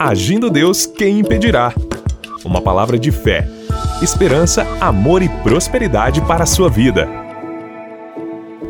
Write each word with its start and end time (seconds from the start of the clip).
Agindo 0.00 0.48
Deus, 0.48 0.86
quem 0.86 1.18
impedirá? 1.18 1.74
Uma 2.44 2.62
palavra 2.62 2.96
de 2.96 3.10
fé, 3.10 3.48
esperança, 4.00 4.64
amor 4.80 5.22
e 5.22 5.28
prosperidade 5.28 6.20
para 6.20 6.44
a 6.44 6.46
sua 6.46 6.70
vida. 6.70 7.08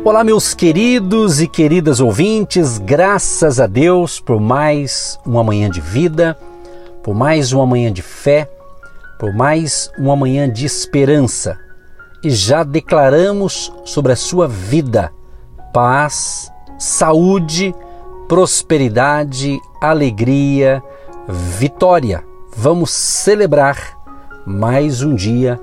Olá, 0.03 0.23
meus 0.23 0.55
queridos 0.55 1.39
e 1.39 1.47
queridas 1.47 1.99
ouvintes, 1.99 2.79
graças 2.79 3.59
a 3.59 3.67
Deus 3.67 4.19
por 4.19 4.41
mais 4.41 5.19
uma 5.23 5.43
manhã 5.43 5.69
de 5.69 5.79
vida, 5.79 6.35
por 7.03 7.13
mais 7.13 7.53
uma 7.53 7.67
manhã 7.67 7.93
de 7.93 8.01
fé, 8.01 8.49
por 9.19 9.31
mais 9.31 9.91
uma 9.99 10.15
manhã 10.15 10.51
de 10.51 10.65
esperança. 10.65 11.59
E 12.23 12.31
já 12.31 12.63
declaramos 12.63 13.71
sobre 13.85 14.13
a 14.13 14.15
sua 14.15 14.47
vida 14.47 15.11
paz, 15.71 16.51
saúde, 16.79 17.75
prosperidade, 18.27 19.59
alegria, 19.79 20.81
vitória. 21.31 22.23
Vamos 22.55 22.89
celebrar 22.89 23.99
mais 24.47 25.03
um 25.03 25.13
dia 25.13 25.59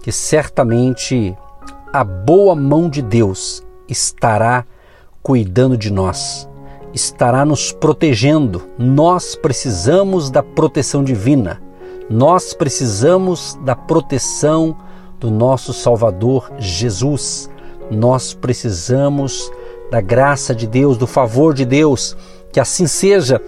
que 0.00 0.12
certamente 0.12 1.36
a 1.92 2.04
boa 2.04 2.54
mão 2.54 2.88
de 2.88 3.02
Deus 3.02 3.64
estará 3.88 4.64
cuidando 5.20 5.76
de 5.76 5.92
nós, 5.92 6.48
estará 6.94 7.44
nos 7.44 7.72
protegendo. 7.72 8.62
Nós 8.78 9.34
precisamos 9.34 10.30
da 10.30 10.40
proteção 10.42 11.02
divina. 11.02 11.60
Nós 12.08 12.54
precisamos 12.54 13.58
da 13.62 13.74
proteção 13.74 14.76
do 15.18 15.32
nosso 15.32 15.72
Salvador 15.72 16.48
Jesus. 16.58 17.50
Nós 17.90 18.32
precisamos 18.32 19.50
da 19.90 20.00
graça 20.00 20.54
de 20.54 20.66
Deus, 20.68 20.96
do 20.96 21.08
favor 21.08 21.52
de 21.52 21.64
Deus. 21.64 22.16
Que 22.52 22.60
assim 22.60 22.86
seja 22.86 23.42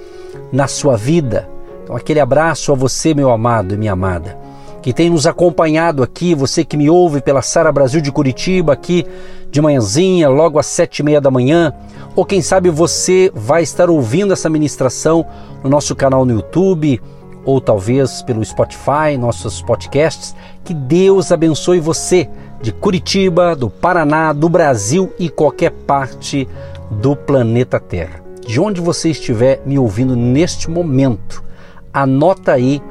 na 0.52 0.66
sua 0.66 0.96
vida. 0.96 1.48
Então, 1.90 1.98
aquele 1.98 2.20
abraço 2.20 2.70
a 2.70 2.74
você, 2.76 3.12
meu 3.12 3.32
amado 3.32 3.74
e 3.74 3.76
minha 3.76 3.94
amada, 3.94 4.38
que 4.80 4.92
tem 4.92 5.10
nos 5.10 5.26
acompanhado 5.26 6.04
aqui, 6.04 6.36
você 6.36 6.64
que 6.64 6.76
me 6.76 6.88
ouve 6.88 7.20
pela 7.20 7.42
Sara 7.42 7.72
Brasil 7.72 8.00
de 8.00 8.12
Curitiba, 8.12 8.72
aqui 8.72 9.04
de 9.50 9.60
manhãzinha, 9.60 10.28
logo 10.28 10.56
às 10.56 10.66
sete 10.66 11.00
e 11.00 11.02
meia 11.02 11.20
da 11.20 11.32
manhã, 11.32 11.74
ou 12.14 12.24
quem 12.24 12.40
sabe 12.42 12.70
você 12.70 13.32
vai 13.34 13.64
estar 13.64 13.90
ouvindo 13.90 14.32
essa 14.32 14.48
ministração 14.48 15.26
no 15.64 15.68
nosso 15.68 15.96
canal 15.96 16.24
no 16.24 16.34
YouTube, 16.34 17.02
ou 17.44 17.60
talvez 17.60 18.22
pelo 18.22 18.44
Spotify, 18.44 19.16
nossos 19.18 19.60
podcasts. 19.60 20.32
Que 20.62 20.72
Deus 20.72 21.32
abençoe 21.32 21.80
você 21.80 22.30
de 22.62 22.70
Curitiba, 22.70 23.56
do 23.56 23.68
Paraná, 23.68 24.32
do 24.32 24.48
Brasil 24.48 25.12
e 25.18 25.28
qualquer 25.28 25.72
parte 25.72 26.46
do 26.88 27.16
planeta 27.16 27.80
Terra. 27.80 28.22
De 28.46 28.60
onde 28.60 28.80
você 28.80 29.10
estiver 29.10 29.60
me 29.66 29.76
ouvindo 29.76 30.14
neste 30.14 30.70
momento, 30.70 31.49
anota 31.92 32.52
aí 32.52 32.82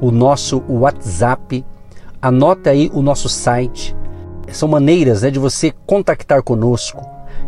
o 0.00 0.10
nosso 0.10 0.62
WhatsApp, 0.68 1.64
anota 2.20 2.70
aí 2.70 2.90
o 2.92 3.02
nosso 3.02 3.28
site. 3.28 3.94
São 4.52 4.68
maneiras 4.68 5.22
né, 5.22 5.30
de 5.30 5.38
você 5.38 5.72
contactar 5.86 6.42
conosco. 6.42 7.02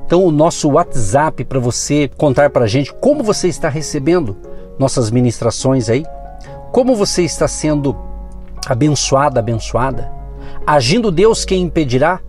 Então, 0.04 0.24
o 0.24 0.30
nosso 0.30 0.70
WhatsApp 0.70 1.44
para 1.44 1.58
você 1.58 2.08
contar 2.16 2.50
para 2.50 2.64
a 2.64 2.68
gente 2.68 2.94
como 2.94 3.22
você 3.22 3.48
está 3.48 3.68
recebendo 3.68 4.36
nossas 4.78 5.10
ministrações 5.10 5.88
aí, 5.88 6.04
como 6.72 6.94
você 6.94 7.22
está 7.22 7.48
sendo 7.48 7.96
abençoada, 8.66 9.40
abençoada. 9.40 10.10
Agindo 10.66 11.10
Deus, 11.10 11.44
quem 11.44 11.62
impedirá? 11.62 12.20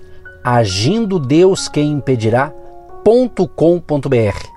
agindo 0.44 1.20
Deus 1.20 1.68
quem 1.68 1.92
impedirá.com.br. 1.92 4.48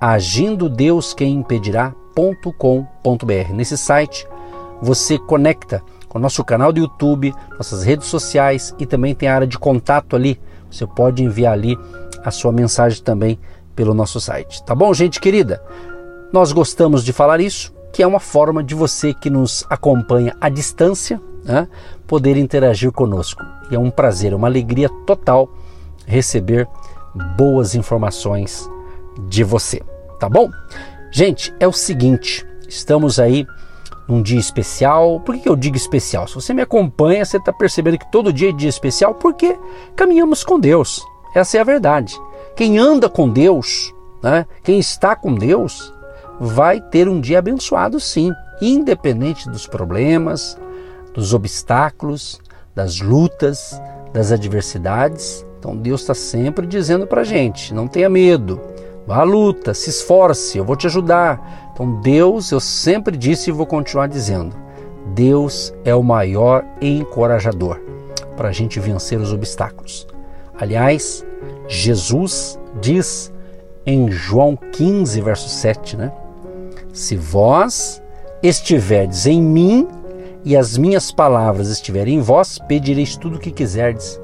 Agindo 0.00 0.68
Deus 0.68 1.14
quem 1.14 1.34
impedirá.com.br. 1.34 3.52
Nesse 3.54 3.78
site 3.78 4.26
você 4.82 5.18
conecta 5.18 5.82
com 6.16 6.18
o 6.18 6.22
nosso 6.22 6.42
canal 6.42 6.72
do 6.72 6.80
YouTube, 6.80 7.34
nossas 7.58 7.82
redes 7.82 8.06
sociais 8.06 8.74
e 8.78 8.86
também 8.86 9.14
tem 9.14 9.28
a 9.28 9.34
área 9.34 9.46
de 9.46 9.58
contato 9.58 10.16
ali. 10.16 10.40
Você 10.70 10.86
pode 10.86 11.22
enviar 11.22 11.52
ali 11.52 11.78
a 12.24 12.30
sua 12.30 12.50
mensagem 12.50 13.02
também 13.02 13.38
pelo 13.74 13.92
nosso 13.92 14.18
site. 14.18 14.64
Tá 14.64 14.74
bom, 14.74 14.94
gente 14.94 15.20
querida? 15.20 15.62
Nós 16.32 16.52
gostamos 16.52 17.04
de 17.04 17.12
falar 17.12 17.38
isso, 17.38 17.70
que 17.92 18.02
é 18.02 18.06
uma 18.06 18.18
forma 18.18 18.64
de 18.64 18.74
você 18.74 19.12
que 19.12 19.28
nos 19.28 19.66
acompanha 19.68 20.34
à 20.40 20.48
distância 20.48 21.20
né, 21.44 21.68
poder 22.06 22.38
interagir 22.38 22.90
conosco. 22.92 23.44
E 23.70 23.74
é 23.74 23.78
um 23.78 23.90
prazer, 23.90 24.32
uma 24.32 24.48
alegria 24.48 24.88
total 25.06 25.50
receber 26.06 26.66
boas 27.36 27.74
informações 27.74 28.70
de 29.28 29.44
você. 29.44 29.82
Tá 30.18 30.30
bom? 30.30 30.50
Gente, 31.12 31.52
é 31.60 31.68
o 31.68 31.72
seguinte, 31.72 32.46
estamos 32.66 33.20
aí 33.20 33.46
num 34.08 34.22
dia 34.22 34.38
especial. 34.38 35.20
Por 35.20 35.36
que 35.36 35.48
eu 35.48 35.56
digo 35.56 35.76
especial? 35.76 36.26
Se 36.28 36.34
você 36.34 36.54
me 36.54 36.62
acompanha, 36.62 37.24
você 37.24 37.36
está 37.36 37.52
percebendo 37.52 37.98
que 37.98 38.10
todo 38.10 38.32
dia 38.32 38.50
é 38.50 38.52
dia 38.52 38.68
especial 38.68 39.14
porque 39.14 39.58
caminhamos 39.94 40.44
com 40.44 40.58
Deus. 40.58 41.04
Essa 41.34 41.58
é 41.58 41.60
a 41.60 41.64
verdade. 41.64 42.18
Quem 42.54 42.78
anda 42.78 43.08
com 43.08 43.28
Deus, 43.28 43.94
né, 44.22 44.46
quem 44.62 44.78
está 44.78 45.14
com 45.14 45.34
Deus, 45.34 45.92
vai 46.40 46.80
ter 46.80 47.08
um 47.08 47.20
dia 47.20 47.38
abençoado 47.38 48.00
sim, 48.00 48.32
independente 48.60 49.48
dos 49.48 49.66
problemas, 49.66 50.58
dos 51.12 51.34
obstáculos, 51.34 52.40
das 52.74 53.00
lutas, 53.00 53.80
das 54.12 54.32
adversidades. 54.32 55.46
Então 55.58 55.76
Deus 55.76 56.02
está 56.02 56.14
sempre 56.14 56.66
dizendo 56.66 57.06
para 57.06 57.24
gente: 57.24 57.74
não 57.74 57.88
tenha 57.88 58.08
medo, 58.08 58.60
vá 59.06 59.18
à 59.18 59.22
luta, 59.22 59.74
se 59.74 59.90
esforce, 59.90 60.58
eu 60.58 60.64
vou 60.64 60.76
te 60.76 60.86
ajudar, 60.86 61.65
então, 61.76 61.92
Deus, 62.00 62.50
eu 62.50 62.58
sempre 62.58 63.18
disse 63.18 63.50
e 63.50 63.52
vou 63.52 63.66
continuar 63.66 64.06
dizendo: 64.06 64.56
Deus 65.14 65.74
é 65.84 65.94
o 65.94 66.02
maior 66.02 66.64
encorajador 66.80 67.78
para 68.34 68.48
a 68.48 68.52
gente 68.52 68.80
vencer 68.80 69.20
os 69.20 69.30
obstáculos. 69.30 70.06
Aliás, 70.58 71.22
Jesus 71.68 72.58
diz 72.80 73.30
em 73.84 74.10
João 74.10 74.56
15, 74.56 75.20
verso 75.20 75.50
7, 75.50 75.98
né? 75.98 76.10
Se 76.94 77.14
vós 77.14 78.02
estiverdes 78.42 79.26
em 79.26 79.42
mim 79.42 79.86
e 80.46 80.56
as 80.56 80.78
minhas 80.78 81.12
palavras 81.12 81.68
estiverem 81.68 82.14
em 82.14 82.22
vós, 82.22 82.58
pedireis 82.58 83.18
tudo 83.18 83.36
o 83.36 83.38
que 83.38 83.50
quiserdes 83.50 84.18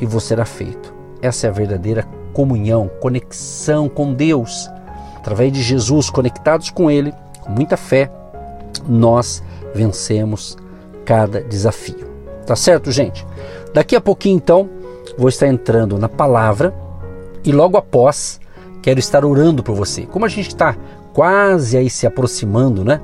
e 0.00 0.04
vos 0.04 0.24
será 0.24 0.44
feito. 0.44 0.92
Essa 1.22 1.46
é 1.46 1.50
a 1.50 1.52
verdadeira 1.52 2.02
comunhão, 2.32 2.90
conexão 3.00 3.88
com 3.88 4.12
Deus 4.12 4.68
através 5.26 5.52
de 5.52 5.60
Jesus, 5.60 6.08
conectados 6.08 6.70
com 6.70 6.88
Ele, 6.88 7.12
com 7.40 7.50
muita 7.50 7.76
fé, 7.76 8.08
nós 8.86 9.42
vencemos 9.74 10.56
cada 11.04 11.42
desafio. 11.42 12.06
Tá 12.46 12.54
certo, 12.54 12.92
gente? 12.92 13.26
Daqui 13.74 13.96
a 13.96 14.00
pouquinho, 14.00 14.36
então, 14.36 14.70
vou 15.18 15.28
estar 15.28 15.48
entrando 15.48 15.98
na 15.98 16.08
palavra 16.08 16.72
e 17.44 17.50
logo 17.50 17.76
após 17.76 18.40
quero 18.80 19.00
estar 19.00 19.24
orando 19.24 19.64
por 19.64 19.74
você. 19.74 20.02
Como 20.02 20.24
a 20.24 20.28
gente 20.28 20.46
está 20.46 20.76
quase 21.12 21.76
aí 21.76 21.90
se 21.90 22.06
aproximando, 22.06 22.84
né? 22.84 23.00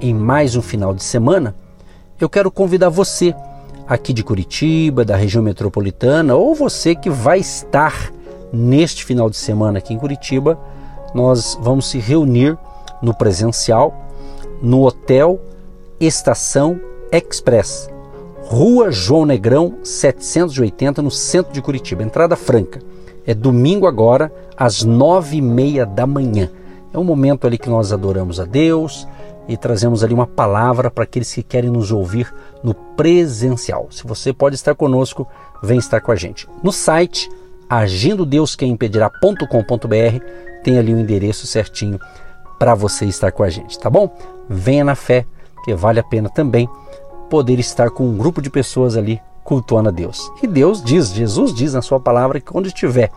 Em 0.00 0.14
mais 0.14 0.56
um 0.56 0.62
final 0.62 0.94
de 0.94 1.04
semana, 1.04 1.54
eu 2.18 2.28
quero 2.28 2.50
convidar 2.50 2.88
você 2.88 3.34
aqui 3.86 4.14
de 4.14 4.24
Curitiba, 4.24 5.04
da 5.04 5.14
região 5.14 5.42
metropolitana, 5.42 6.36
ou 6.36 6.54
você 6.54 6.94
que 6.94 7.10
vai 7.10 7.38
estar 7.38 8.10
neste 8.50 9.04
final 9.04 9.28
de 9.28 9.36
semana 9.36 9.78
aqui 9.78 9.92
em 9.92 9.98
Curitiba, 9.98 10.58
nós 11.16 11.58
vamos 11.60 11.86
se 11.86 11.98
reunir 11.98 12.56
no 13.02 13.16
presencial 13.16 13.94
no 14.60 14.82
Hotel 14.82 15.40
Estação 15.98 16.78
Express, 17.10 17.88
Rua 18.44 18.92
João 18.92 19.24
Negrão 19.24 19.78
780, 19.82 21.00
no 21.00 21.10
centro 21.10 21.52
de 21.52 21.62
Curitiba, 21.62 22.02
entrada 22.02 22.36
franca. 22.36 22.80
É 23.26 23.34
domingo 23.34 23.86
agora, 23.86 24.30
às 24.56 24.84
nove 24.84 25.38
e 25.38 25.42
meia 25.42 25.86
da 25.86 26.06
manhã. 26.06 26.50
É 26.92 26.98
um 26.98 27.04
momento 27.04 27.46
ali 27.46 27.58
que 27.58 27.68
nós 27.68 27.92
adoramos 27.92 28.38
a 28.38 28.44
Deus 28.44 29.08
e 29.48 29.56
trazemos 29.56 30.04
ali 30.04 30.12
uma 30.12 30.26
palavra 30.26 30.90
para 30.90 31.04
aqueles 31.04 31.32
que 31.32 31.42
querem 31.42 31.70
nos 31.70 31.90
ouvir 31.90 32.32
no 32.62 32.74
presencial. 32.74 33.88
Se 33.90 34.06
você 34.06 34.32
pode 34.32 34.54
estar 34.54 34.74
conosco, 34.74 35.26
vem 35.62 35.78
estar 35.78 36.00
com 36.00 36.12
a 36.12 36.16
gente. 36.16 36.46
No 36.62 36.72
site 36.72 37.30
agindodeusquemimpedirá.com.br 37.68 40.24
tem 40.66 40.80
ali 40.80 40.92
o 40.92 40.98
endereço 40.98 41.46
certinho 41.46 42.00
para 42.58 42.74
você 42.74 43.04
estar 43.04 43.30
com 43.30 43.44
a 43.44 43.48
gente, 43.48 43.78
tá 43.78 43.88
bom? 43.88 44.12
Venha 44.48 44.82
na 44.82 44.96
fé, 44.96 45.24
que 45.64 45.72
vale 45.76 46.00
a 46.00 46.02
pena 46.02 46.28
também 46.28 46.68
poder 47.30 47.60
estar 47.60 47.88
com 47.88 48.04
um 48.04 48.16
grupo 48.16 48.42
de 48.42 48.50
pessoas 48.50 48.96
ali 48.96 49.20
cultuando 49.44 49.90
a 49.90 49.92
Deus. 49.92 50.28
E 50.42 50.46
Deus 50.48 50.82
diz, 50.82 51.12
Jesus 51.12 51.54
diz 51.54 51.74
na 51.74 51.82
sua 51.82 52.00
palavra 52.00 52.40
que 52.40 52.50
quando 52.50 52.66
estiver 52.66 53.12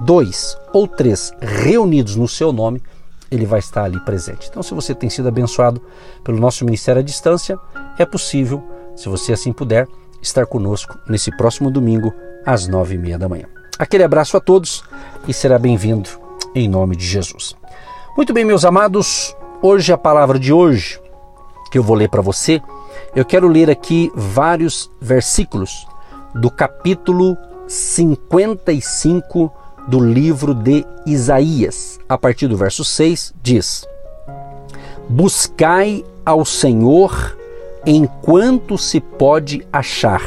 dois 0.00 0.56
ou 0.72 0.88
três 0.88 1.30
reunidos 1.42 2.16
no 2.16 2.26
seu 2.26 2.54
nome, 2.54 2.82
ele 3.30 3.44
vai 3.44 3.58
estar 3.58 3.84
ali 3.84 4.00
presente. 4.00 4.48
Então, 4.48 4.62
se 4.62 4.72
você 4.72 4.94
tem 4.94 5.10
sido 5.10 5.28
abençoado 5.28 5.82
pelo 6.22 6.40
nosso 6.40 6.64
ministério 6.64 7.00
à 7.00 7.04
distância, 7.04 7.58
é 7.98 8.06
possível, 8.06 8.62
se 8.96 9.10
você 9.10 9.34
assim 9.34 9.52
puder, 9.52 9.86
estar 10.22 10.46
conosco 10.46 10.98
nesse 11.06 11.30
próximo 11.36 11.70
domingo 11.70 12.14
às 12.46 12.66
nove 12.66 12.94
e 12.94 12.98
meia 12.98 13.18
da 13.18 13.28
manhã. 13.28 13.44
Aquele 13.78 14.04
abraço 14.04 14.38
a 14.38 14.40
todos 14.40 14.82
e 15.28 15.34
será 15.34 15.58
bem-vindo 15.58 16.23
em 16.54 16.68
nome 16.68 16.96
de 16.96 17.04
Jesus. 17.04 17.56
Muito 18.16 18.32
bem, 18.32 18.44
meus 18.44 18.64
amados, 18.64 19.36
hoje 19.60 19.92
a 19.92 19.98
palavra 19.98 20.38
de 20.38 20.52
hoje 20.52 21.00
que 21.74 21.78
eu 21.78 21.82
vou 21.82 21.96
ler 21.96 22.08
para 22.08 22.22
você, 22.22 22.62
eu 23.16 23.24
quero 23.24 23.48
ler 23.48 23.68
aqui 23.68 24.08
vários 24.14 24.88
versículos 25.00 25.88
do 26.32 26.48
capítulo 26.48 27.36
55 27.66 29.52
do 29.88 29.98
livro 29.98 30.54
de 30.54 30.86
Isaías. 31.04 31.98
A 32.08 32.16
partir 32.16 32.46
do 32.46 32.56
verso 32.56 32.84
6 32.84 33.34
diz: 33.42 33.84
Buscai 35.08 36.04
ao 36.24 36.44
Senhor 36.44 37.36
enquanto 37.84 38.78
se 38.78 39.00
pode 39.00 39.66
achar, 39.72 40.22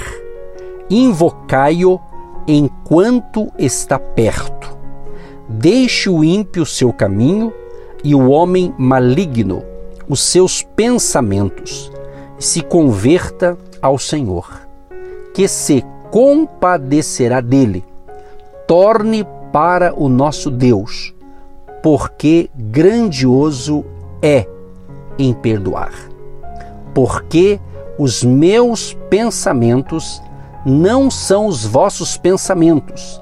invocai-o 0.90 1.98
enquanto 2.46 3.50
está 3.58 3.98
perto. 3.98 4.77
Deixe 5.50 6.10
o 6.10 6.24
ímpio 6.24 6.66
seu 6.66 6.92
caminho 6.92 7.54
e 8.04 8.14
o 8.14 8.30
homem 8.30 8.74
maligno 8.78 9.64
os 10.10 10.22
seus 10.22 10.62
pensamentos, 10.62 11.92
se 12.40 12.62
converta 12.62 13.58
ao 13.82 13.98
Senhor, 13.98 14.62
que 15.34 15.48
se 15.48 15.84
compadecerá 16.10 17.42
dele. 17.42 17.84
Torne 18.66 19.26
para 19.52 19.94
o 19.94 20.08
nosso 20.08 20.50
Deus, 20.50 21.14
porque 21.84 22.50
grandioso 22.56 23.84
é 24.22 24.48
em 25.18 25.34
perdoar. 25.34 25.94
Porque 26.94 27.60
os 27.98 28.24
meus 28.24 28.94
pensamentos 29.10 30.22
não 30.66 31.10
são 31.10 31.48
os 31.48 31.66
vossos 31.66 32.18
pensamentos, 32.18 33.22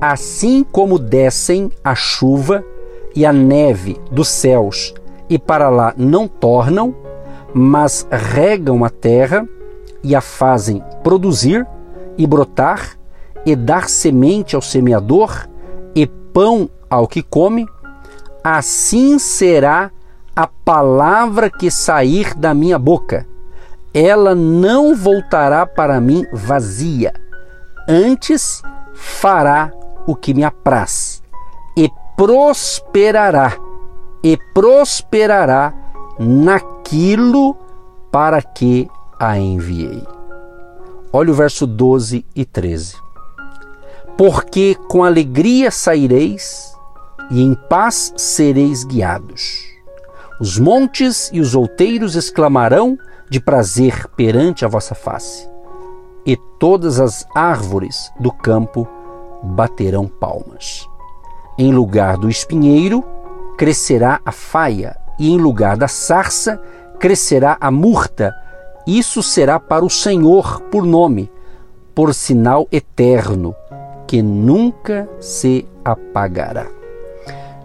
assim 0.00 0.64
como 0.64 0.98
descem 0.98 1.70
a 1.82 1.94
chuva 1.94 2.64
e 3.14 3.24
a 3.24 3.32
neve 3.32 4.00
dos 4.10 4.28
céus 4.28 4.94
e 5.28 5.38
para 5.38 5.68
lá 5.68 5.94
não 5.96 6.28
tornam, 6.28 6.94
mas 7.52 8.06
regam 8.10 8.84
a 8.84 8.90
terra 8.90 9.46
e 10.02 10.14
a 10.14 10.20
fazem 10.20 10.82
produzir 11.02 11.66
e 12.18 12.26
brotar 12.26 12.98
e 13.46 13.54
dar 13.54 13.88
semente 13.88 14.56
ao 14.56 14.62
semeador 14.62 15.48
e 15.94 16.06
pão 16.06 16.68
ao 16.90 17.06
que 17.06 17.22
come, 17.22 17.66
assim 18.42 19.18
será 19.18 19.90
a 20.34 20.46
palavra 20.46 21.48
que 21.48 21.70
sair 21.70 22.34
da 22.34 22.52
minha 22.52 22.78
boca. 22.78 23.26
Ela 23.92 24.34
não 24.34 24.94
voltará 24.94 25.64
para 25.64 26.00
mim 26.00 26.26
vazia, 26.32 27.12
antes 27.88 28.60
fará 28.92 29.72
o 30.06 30.14
que 30.14 30.34
me 30.34 30.44
apraz 30.44 31.22
e 31.76 31.90
prosperará, 32.16 33.56
e 34.22 34.38
prosperará 34.54 35.74
naquilo 36.18 37.56
para 38.10 38.40
que 38.40 38.88
a 39.18 39.38
enviei. 39.38 40.02
Olha 41.12 41.30
o 41.30 41.34
verso 41.34 41.66
12 41.66 42.24
e 42.34 42.44
13 42.44 43.04
porque 44.16 44.76
com 44.88 45.02
alegria 45.02 45.70
saireis 45.70 46.76
e 47.30 47.42
em 47.42 47.54
paz 47.54 48.12
sereis 48.16 48.84
guiados. 48.84 49.64
Os 50.40 50.58
montes 50.58 51.30
e 51.32 51.40
os 51.40 51.54
outeiros 51.54 52.16
exclamarão 52.16 52.98
de 53.28 53.40
prazer 53.40 54.06
perante 54.08 54.64
a 54.64 54.68
vossa 54.68 54.94
face, 54.94 55.48
e 56.26 56.36
todas 56.58 57.00
as 57.00 57.26
árvores 57.34 58.10
do 58.20 58.30
campo 58.30 58.86
baterão 59.44 60.06
palmas. 60.08 60.88
Em 61.58 61.72
lugar 61.72 62.16
do 62.16 62.28
espinheiro 62.28 63.04
crescerá 63.56 64.20
a 64.24 64.32
faia, 64.32 64.96
e 65.18 65.30
em 65.30 65.38
lugar 65.38 65.76
da 65.76 65.86
sarça 65.86 66.60
crescerá 66.98 67.56
a 67.60 67.70
murta. 67.70 68.34
Isso 68.86 69.22
será 69.22 69.60
para 69.60 69.84
o 69.84 69.90
Senhor 69.90 70.60
por 70.62 70.84
nome, 70.84 71.30
por 71.94 72.12
sinal 72.12 72.66
eterno 72.72 73.54
que 74.06 74.20
nunca 74.22 75.08
se 75.20 75.66
apagará. 75.84 76.66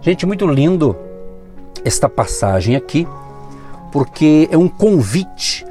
Gente, 0.00 0.24
muito 0.24 0.46
lindo 0.46 0.96
esta 1.84 2.08
passagem 2.08 2.76
aqui, 2.76 3.06
porque 3.92 4.48
é 4.50 4.56
um 4.56 4.68
convite 4.68 5.66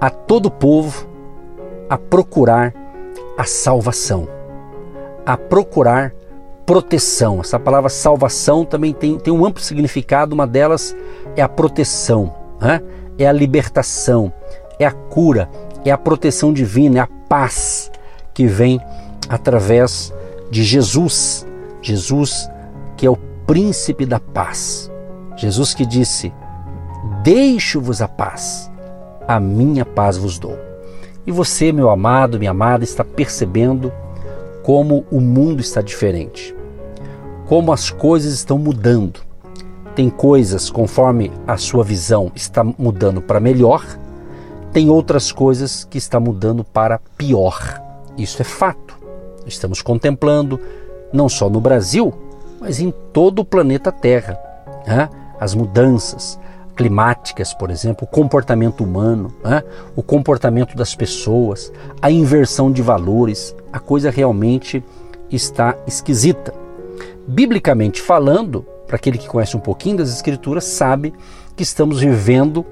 a 0.00 0.10
todo 0.10 0.50
povo 0.50 1.06
a 1.88 1.96
procurar 1.96 2.74
a 3.36 3.44
salvação, 3.44 4.28
a 5.24 5.36
procurar 5.36 6.12
proteção. 6.66 7.40
Essa 7.40 7.58
palavra 7.58 7.88
salvação 7.88 8.64
também 8.64 8.92
tem, 8.92 9.18
tem 9.18 9.32
um 9.32 9.44
amplo 9.44 9.62
significado, 9.62 10.34
uma 10.34 10.46
delas 10.46 10.96
é 11.36 11.42
a 11.42 11.48
proteção, 11.48 12.34
né? 12.60 12.80
é 13.18 13.26
a 13.26 13.32
libertação, 13.32 14.32
é 14.78 14.86
a 14.86 14.92
cura, 14.92 15.50
é 15.84 15.90
a 15.90 15.98
proteção 15.98 16.52
divina, 16.52 16.98
é 16.98 17.02
a 17.02 17.08
paz 17.28 17.90
que 18.32 18.46
vem 18.46 18.80
através 19.28 20.12
de 20.50 20.62
Jesus. 20.62 21.46
Jesus, 21.80 22.48
que 22.96 23.04
é 23.04 23.10
o 23.10 23.16
príncipe 23.46 24.06
da 24.06 24.20
paz. 24.20 24.90
Jesus 25.36 25.74
que 25.74 25.84
disse: 25.84 26.32
Deixo-vos 27.22 28.00
a 28.00 28.06
paz, 28.06 28.70
a 29.26 29.40
minha 29.40 29.84
paz 29.84 30.16
vos 30.16 30.38
dou. 30.38 30.56
E 31.26 31.32
você, 31.32 31.72
meu 31.72 31.90
amado, 31.90 32.38
minha 32.38 32.50
amada, 32.50 32.84
está 32.84 33.04
percebendo 33.04 33.92
como 34.62 35.04
o 35.10 35.20
mundo 35.20 35.60
está 35.60 35.82
diferente, 35.82 36.54
como 37.46 37.72
as 37.72 37.90
coisas 37.90 38.32
estão 38.32 38.58
mudando. 38.58 39.20
Tem 39.94 40.08
coisas, 40.08 40.70
conforme 40.70 41.30
a 41.46 41.56
sua 41.56 41.84
visão 41.84 42.32
está 42.34 42.64
mudando 42.64 43.20
para 43.20 43.40
melhor, 43.40 43.84
tem 44.72 44.88
outras 44.88 45.30
coisas 45.30 45.84
que 45.84 45.98
está 45.98 46.18
mudando 46.18 46.64
para 46.64 46.98
pior. 47.18 47.80
Isso 48.16 48.40
é 48.40 48.44
fato. 48.44 48.98
Estamos 49.46 49.82
contemplando, 49.82 50.58
não 51.12 51.28
só 51.28 51.50
no 51.50 51.60
Brasil, 51.60 52.14
mas 52.58 52.80
em 52.80 52.90
todo 53.12 53.40
o 53.40 53.44
planeta 53.44 53.92
Terra, 53.92 54.38
né? 54.86 55.10
as 55.38 55.54
mudanças 55.54 56.38
climáticas, 56.74 57.52
por 57.52 57.70
exemplo, 57.70 58.04
o 58.04 58.10
comportamento 58.10 58.82
humano, 58.82 59.30
né? 59.44 59.62
o 59.94 60.02
comportamento 60.02 60.74
das 60.74 60.94
pessoas, 60.94 61.70
a 62.00 62.10
inversão 62.10 62.72
de 62.72 62.80
valores, 62.80 63.54
a 63.72 63.78
coisa 63.78 64.10
realmente 64.10 64.84
está 65.30 65.76
esquisita. 65.86 66.54
Biblicamente 67.26 68.00
falando, 68.00 68.66
para 68.86 68.96
aquele 68.96 69.18
que 69.18 69.28
conhece 69.28 69.56
um 69.56 69.60
pouquinho 69.60 69.98
das 69.98 70.12
Escrituras, 70.12 70.64
sabe 70.64 71.14
que 71.56 71.62
estamos 71.62 72.00
vivendo 72.00 72.66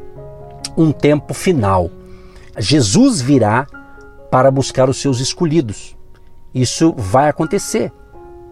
um 0.77 0.93
tempo 0.93 1.33
final. 1.33 1.91
Jesus 2.59 3.21
virá 3.21 3.67
para 4.31 4.51
buscar 4.51 4.89
os 4.89 5.01
seus 5.01 5.21
escolhidos. 5.21 5.97
Isso 6.55 6.95
vai 6.97 7.29
acontecer. 7.29 7.93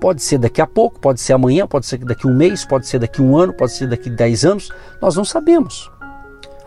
Pode 0.00 0.22
ser 0.22 0.38
daqui 0.38 0.60
a 0.60 0.66
pouco, 0.66 1.00
pode 1.00 1.20
ser 1.20 1.32
amanhã, 1.32 1.66
pode 1.66 1.86
ser 1.86 1.98
daqui 1.98 2.26
a 2.26 2.30
um 2.30 2.34
mês, 2.34 2.64
pode 2.64 2.86
ser 2.86 3.00
daqui 3.00 3.20
a 3.20 3.24
um 3.24 3.36
ano, 3.36 3.52
pode 3.52 3.72
ser 3.72 3.88
daqui 3.88 4.08
a 4.08 4.12
dez 4.12 4.44
anos. 4.44 4.70
Nós 5.02 5.16
não 5.16 5.24
sabemos. 5.24 5.90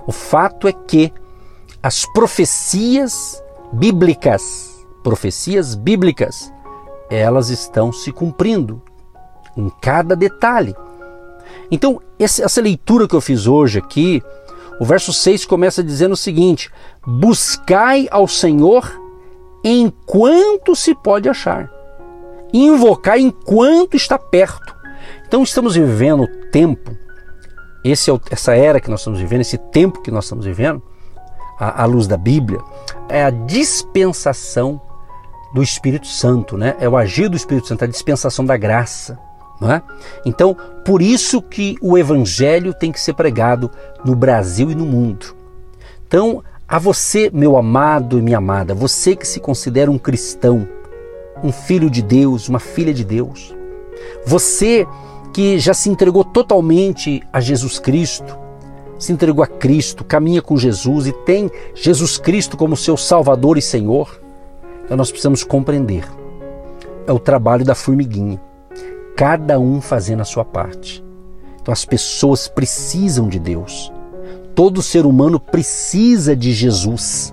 O 0.06 0.12
fato 0.12 0.68
é 0.68 0.74
que 0.74 1.14
as 1.82 2.06
profecias 2.06 3.42
bíblicas, 3.72 4.71
profecias 5.04 5.76
bíblicas, 5.76 6.52
elas 7.10 7.50
estão 7.50 7.92
se 7.92 8.12
cumprindo 8.12 8.82
em 9.58 9.70
cada 9.82 10.16
detalhe. 10.16 10.76
Então, 11.70 12.02
essa 12.20 12.62
leitura 12.62 13.08
que 13.08 13.16
eu 13.16 13.22
fiz 13.22 13.48
hoje 13.48 13.80
aqui, 13.80 14.22
o 14.80 14.86
verso 14.86 15.12
6 15.12 15.46
começa 15.46 15.84
dizendo 15.84 16.14
o 16.14 16.18
seguinte: 16.18 16.72
Buscai 17.06 18.08
ao 18.10 18.28
Senhor 18.28 18.92
enquanto 19.64 20.76
se 20.76 20.96
pode 20.96 21.30
achar. 21.30 21.70
Invocar 22.54 23.20
enquanto 23.20 23.96
está 23.96 24.18
perto. 24.18 24.76
Então 25.26 25.44
estamos 25.44 25.76
vivendo 25.76 26.24
o 26.24 26.28
tempo, 26.52 26.92
esse 27.84 28.10
é 28.10 28.14
o, 28.14 28.22
essa 28.30 28.56
era 28.56 28.80
que 28.80 28.90
nós 28.90 29.00
estamos 29.00 29.20
vivendo, 29.20 29.42
esse 29.42 29.58
tempo 29.58 30.02
que 30.02 30.12
nós 30.12 30.26
estamos 30.26 30.46
vivendo, 30.46 30.82
à, 31.58 31.86
luz 31.86 32.08
da 32.08 32.18
Bíblia, 32.18 32.60
é 33.08 33.24
a 33.24 33.30
dispensação 33.30 34.82
do 35.54 35.62
Espírito 35.62 36.08
Santo, 36.08 36.58
né? 36.58 36.76
É 36.80 36.88
o 36.88 36.98
agir 36.98 37.30
do 37.30 37.38
Espírito 37.38 37.68
Santo, 37.68 37.84
a 37.84 37.88
dispensação 37.88 38.46
da 38.46 38.58
graça. 38.58 39.18
Não 39.60 39.72
é? 39.72 39.82
Então, 40.26 40.58
por 40.84 41.02
isso 41.02 41.40
que 41.42 41.78
o 41.82 41.96
Evangelho 41.98 42.74
tem 42.74 42.92
que 42.92 43.00
ser 43.00 43.14
pregado 43.14 43.70
no 44.04 44.16
Brasil 44.16 44.72
e 44.72 44.76
no 44.76 44.86
mundo. 44.86 45.36
Então, 46.08 46.44
a 46.68 46.80
você, 46.80 47.30
meu 47.32 47.58
amado 47.58 48.18
e 48.18 48.22
minha 48.22 48.38
amada, 48.38 48.74
você 48.74 49.16
que 49.16 49.28
se 49.28 49.40
considera 49.40 49.92
um 49.92 50.00
cristão, 50.00 50.68
um 51.44 51.52
filho 51.52 51.90
de 51.90 52.02
Deus, 52.02 52.50
uma 52.50 52.60
filha 52.60 52.94
de 52.94 53.04
Deus, 53.04 53.54
você 54.26 54.88
que 55.34 55.60
já 55.60 55.74
se 55.74 55.90
entregou 55.90 56.24
totalmente 56.24 57.22
a 57.32 57.40
Jesus 57.40 57.78
Cristo, 57.78 58.38
se 58.98 59.12
entregou 59.12 59.44
a 59.44 59.48
Cristo, 59.48 60.04
caminha 60.04 60.42
com 60.42 60.58
Jesus 60.58 61.08
e 61.08 61.12
tem 61.12 61.50
Jesus 61.74 62.18
Cristo 62.18 62.56
como 62.56 62.78
seu 62.78 62.96
Salvador 62.96 63.58
e 63.58 63.62
Senhor, 63.62 64.21
nós 64.98 65.10
precisamos 65.10 65.44
compreender. 65.44 66.06
É 67.08 67.12
o 67.12 67.20
trabalho 67.20 67.66
da 67.66 67.76
formiguinha 67.76 68.40
cada 69.22 69.60
um 69.60 69.80
fazendo 69.80 70.22
a 70.22 70.26
sua 70.26 70.44
parte. 70.44 71.04
Então 71.62 71.72
as 71.72 71.86
pessoas 71.86 72.48
precisam 72.48 73.30
de 73.30 73.38
Deus. 73.38 73.94
Todo 74.56 74.82
ser 74.82 75.06
humano 75.06 75.40
precisa 75.40 76.36
de 76.36 76.52
Jesus. 76.52 77.32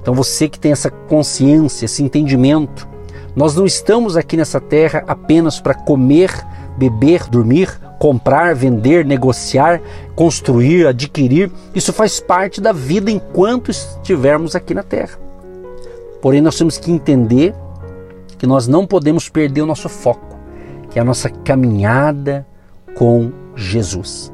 Então 0.00 0.14
você 0.14 0.48
que 0.48 0.58
tem 0.58 0.72
essa 0.72 0.90
consciência, 0.90 1.84
esse 1.84 2.02
entendimento, 2.02 2.88
nós 3.36 3.54
não 3.54 3.64
estamos 3.64 4.16
aqui 4.16 4.36
nessa 4.36 4.60
terra 4.60 5.04
apenas 5.06 5.60
para 5.60 5.74
comer, 5.74 6.30
beber, 6.76 7.28
dormir, 7.30 7.80
comprar, 8.00 8.52
vender, 8.54 9.04
negociar, 9.04 9.80
construir, 10.16 10.88
adquirir. 10.88 11.52
Isso 11.72 11.92
faz 11.92 12.18
parte 12.18 12.60
da 12.60 12.72
vida 12.72 13.12
enquanto 13.12 13.70
estivermos 13.70 14.56
aqui 14.56 14.74
na 14.74 14.82
terra. 14.82 15.20
Porém, 16.22 16.40
nós 16.40 16.56
temos 16.56 16.78
que 16.78 16.90
entender 16.90 17.54
que 18.38 18.46
nós 18.46 18.66
não 18.66 18.86
podemos 18.86 19.28
perder 19.28 19.60
o 19.60 19.66
nosso 19.66 19.88
foco 19.88 20.32
que 20.92 20.98
é 20.98 21.02
a 21.02 21.04
nossa 21.04 21.30
caminhada 21.30 22.46
com 22.94 23.32
Jesus. 23.56 24.30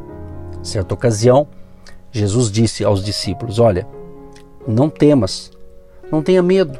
Certa 0.60 0.92
ocasião, 0.92 1.46
Jesus 2.10 2.50
disse 2.50 2.84
aos 2.84 3.02
discípulos: 3.02 3.60
Olha, 3.60 3.86
não 4.66 4.90
temas, 4.90 5.52
não 6.10 6.20
tenha 6.20 6.42
medo. 6.42 6.78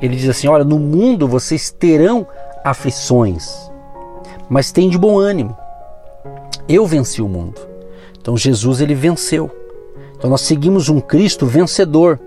Ele 0.00 0.16
diz 0.16 0.30
assim: 0.30 0.48
Olha, 0.48 0.64
no 0.64 0.78
mundo 0.78 1.28
vocês 1.28 1.70
terão 1.70 2.26
aflições, 2.64 3.70
mas 4.48 4.72
tem 4.72 4.88
de 4.88 4.96
bom 4.96 5.18
ânimo. 5.18 5.54
Eu 6.66 6.86
venci 6.86 7.20
o 7.20 7.28
mundo. 7.28 7.60
Então 8.18 8.34
Jesus 8.34 8.80
ele 8.80 8.94
venceu. 8.94 9.50
Então 10.16 10.30
nós 10.30 10.40
seguimos 10.40 10.88
um 10.88 11.00
Cristo 11.00 11.44
vencedor, 11.44 12.18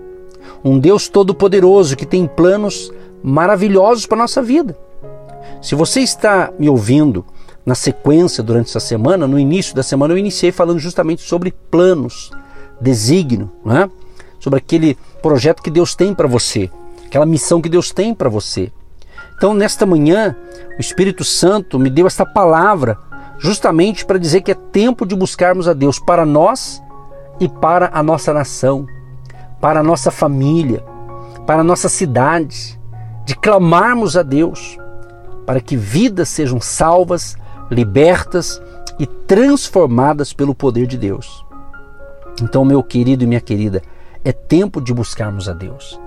um 0.64 0.78
Deus 0.78 1.08
todo-poderoso 1.08 1.96
que 1.96 2.06
tem 2.06 2.26
planos 2.26 2.92
maravilhosos 3.22 4.06
para 4.06 4.18
nossa 4.18 4.42
vida. 4.42 4.76
Se 5.60 5.74
você 5.74 6.00
está 6.00 6.52
me 6.58 6.68
ouvindo 6.68 7.24
na 7.64 7.74
sequência 7.74 8.42
durante 8.42 8.68
essa 8.68 8.80
semana, 8.80 9.26
no 9.26 9.38
início 9.38 9.74
da 9.74 9.82
semana 9.82 10.14
eu 10.14 10.18
iniciei 10.18 10.52
falando 10.52 10.78
justamente 10.78 11.22
sobre 11.22 11.52
planos, 11.70 12.30
desígnio, 12.80 13.50
né? 13.64 13.90
sobre 14.38 14.58
aquele 14.58 14.96
projeto 15.20 15.62
que 15.62 15.70
Deus 15.70 15.94
tem 15.94 16.14
para 16.14 16.28
você, 16.28 16.70
aquela 17.04 17.26
missão 17.26 17.60
que 17.60 17.68
Deus 17.68 17.90
tem 17.90 18.14
para 18.14 18.28
você. 18.28 18.70
Então, 19.36 19.52
nesta 19.52 19.84
manhã, 19.84 20.36
o 20.78 20.80
Espírito 20.80 21.24
Santo 21.24 21.78
me 21.78 21.90
deu 21.90 22.06
esta 22.06 22.24
palavra 22.24 22.98
justamente 23.38 24.04
para 24.04 24.18
dizer 24.18 24.40
que 24.40 24.52
é 24.52 24.54
tempo 24.54 25.04
de 25.04 25.14
buscarmos 25.14 25.68
a 25.68 25.74
Deus 25.74 25.98
para 25.98 26.24
nós 26.24 26.82
e 27.38 27.48
para 27.48 27.90
a 27.92 28.02
nossa 28.02 28.32
nação, 28.32 28.86
para 29.60 29.80
a 29.80 29.82
nossa 29.82 30.10
família, 30.10 30.84
para 31.46 31.60
a 31.60 31.64
nossa 31.64 31.88
cidade, 31.88 32.78
de 33.24 33.34
clamarmos 33.36 34.16
a 34.16 34.22
Deus 34.22 34.78
para 35.46 35.60
que 35.60 35.76
vidas 35.76 36.28
sejam 36.28 36.60
salvas, 36.60 37.36
libertas 37.70 38.60
e 38.98 39.06
transformadas 39.06 40.32
pelo 40.32 40.54
poder 40.54 40.86
de 40.86 40.98
Deus. 40.98 41.46
Então, 42.42 42.64
meu 42.64 42.82
querido 42.82 43.24
e 43.24 43.26
minha 43.26 43.40
querida, 43.40 43.80
é 44.24 44.32
tempo 44.32 44.80
de 44.80 44.92
buscarmos 44.92 45.48
a 45.48 45.52
Deus. 45.52 45.98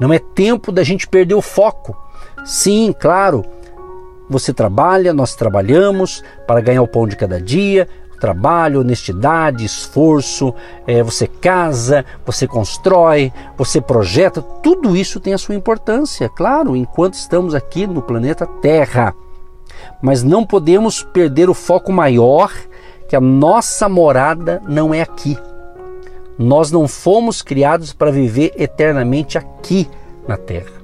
Não 0.00 0.12
é 0.12 0.18
tempo 0.18 0.72
da 0.72 0.82
gente 0.82 1.06
perder 1.06 1.34
o 1.34 1.42
foco. 1.42 1.96
Sim, 2.44 2.94
claro, 2.98 3.44
você 4.28 4.52
trabalha, 4.52 5.12
nós 5.12 5.34
trabalhamos 5.34 6.22
para 6.46 6.60
ganhar 6.60 6.82
o 6.82 6.88
pão 6.88 7.06
de 7.06 7.16
cada 7.16 7.40
dia, 7.40 7.86
trabalho, 8.20 8.80
honestidade, 8.80 9.64
esforço, 9.64 10.54
é, 10.86 11.02
você 11.02 11.26
casa, 11.26 12.04
você 12.24 12.46
constrói, 12.46 13.32
você 13.56 13.80
projeta, 13.80 14.42
tudo 14.42 14.96
isso 14.96 15.18
tem 15.18 15.32
a 15.32 15.38
sua 15.38 15.54
importância, 15.54 16.28
claro, 16.28 16.76
enquanto 16.76 17.14
estamos 17.14 17.54
aqui 17.54 17.86
no 17.86 18.02
planeta 18.02 18.46
Terra. 18.46 19.14
Mas 20.02 20.22
não 20.22 20.44
podemos 20.44 21.02
perder 21.02 21.48
o 21.48 21.54
foco 21.54 21.90
maior, 21.90 22.52
que 23.08 23.16
a 23.16 23.20
nossa 23.20 23.88
morada 23.88 24.62
não 24.68 24.94
é 24.94 25.00
aqui. 25.00 25.36
Nós 26.38 26.70
não 26.70 26.86
fomos 26.86 27.42
criados 27.42 27.92
para 27.92 28.12
viver 28.12 28.52
eternamente 28.56 29.36
aqui 29.36 29.88
na 30.28 30.36
Terra. 30.36 30.80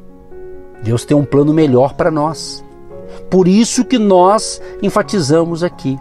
Deus 0.83 1.05
tem 1.05 1.17
um 1.17 1.25
plano 1.25 1.55
melhor 1.55 1.95
para 1.95 2.11
nós. 2.11 2.65
Por 3.31 3.47
isso 3.47 3.85
que 3.85 3.99
nós 3.99 4.61
enfatizamos 4.83 5.63
aqui 5.63 5.99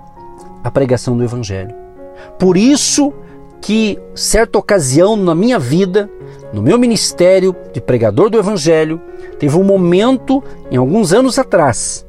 a 0.65 0.71
pregação 0.71 1.15
do 1.15 1.23
Evangelho. 1.23 1.75
Por 2.39 2.57
isso 2.57 3.13
que, 3.61 3.99
certa 4.15 4.57
ocasião 4.57 5.15
na 5.15 5.35
minha 5.35 5.59
vida, 5.59 6.09
no 6.51 6.59
meu 6.59 6.79
ministério 6.79 7.55
de 7.71 7.79
pregador 7.79 8.31
do 8.31 8.39
Evangelho, 8.39 8.99
teve 9.37 9.55
um 9.55 9.63
momento, 9.63 10.43
em 10.71 10.77
alguns 10.77 11.13
anos 11.13 11.37
atrás, 11.37 12.03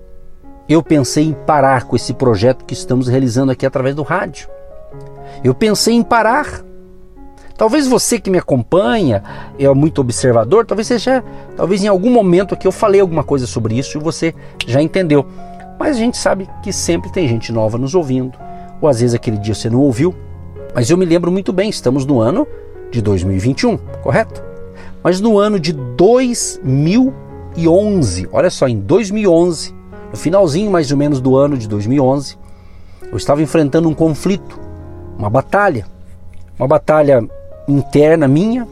eu 0.67 0.83
pensei 0.83 1.25
em 1.25 1.35
parar 1.35 1.85
com 1.85 1.95
esse 1.95 2.15
projeto 2.15 2.65
que 2.65 2.73
estamos 2.73 3.09
realizando 3.09 3.53
aqui 3.53 3.67
através 3.67 3.95
do 3.95 4.03
rádio. 4.03 4.49
Eu 5.45 5.55
pensei 5.55 5.93
em 5.93 6.03
parar. 6.03 6.65
Talvez 7.59 7.87
você 7.87 8.19
que 8.19 8.31
me 8.31 8.39
acompanha 8.39 9.23
é 9.59 9.69
muito 9.75 10.01
observador, 10.01 10.65
talvez 10.65 10.87
seja, 10.87 11.23
talvez 11.57 11.85
em 11.85 11.89
algum 11.89 12.11
momento 12.11 12.55
aqui 12.55 12.67
eu 12.67 12.73
falei 12.73 13.03
alguma 13.03 13.23
coisa 13.23 13.47
sobre 13.47 13.79
isso 13.79 13.99
e 13.99 14.01
você 14.01 14.35
já 14.67 14.81
entendeu. 14.81 15.27
Mas 15.79 15.97
a 15.97 15.99
gente 15.99 16.17
sabe 16.17 16.49
que 16.63 16.73
sempre 16.73 17.13
tem 17.13 17.29
gente 17.29 17.53
nova 17.53 17.77
nos 17.77 17.95
ouvindo, 17.95 18.46
ou 18.81 18.89
às 18.89 19.01
vezes 19.01 19.15
aquele 19.15 19.37
dia 19.39 19.55
você 19.55 19.71
não 19.71 19.81
ouviu. 19.81 20.15
Mas 20.75 20.91
eu 20.91 20.97
me 20.97 21.05
lembro 21.05 21.31
muito 21.33 21.53
bem, 21.53 21.71
estamos 21.71 22.05
no 22.05 22.21
ano 22.21 22.47
de 22.91 23.01
2021, 23.01 23.77
correto? 24.03 24.43
Mas 25.03 25.21
no 25.21 25.39
ano 25.39 25.61
de 25.61 25.73
2011, 25.73 28.29
olha 28.33 28.51
só, 28.51 28.69
em 28.69 28.79
2011, 28.79 29.75
no 30.11 30.17
finalzinho 30.17 30.71
mais 30.71 30.91
ou 30.91 30.97
menos 30.97 31.21
do 31.21 31.37
ano 31.37 31.57
de 31.57 31.69
2011, 31.69 32.37
eu 33.11 33.17
estava 33.17 33.43
enfrentando 33.43 33.89
um 33.89 33.95
conflito, 33.95 34.59
uma 35.19 35.31
batalha, 35.31 35.87
uma 36.59 36.67
batalha 36.67 37.25
interna 37.69 38.27
minha, 38.29 38.67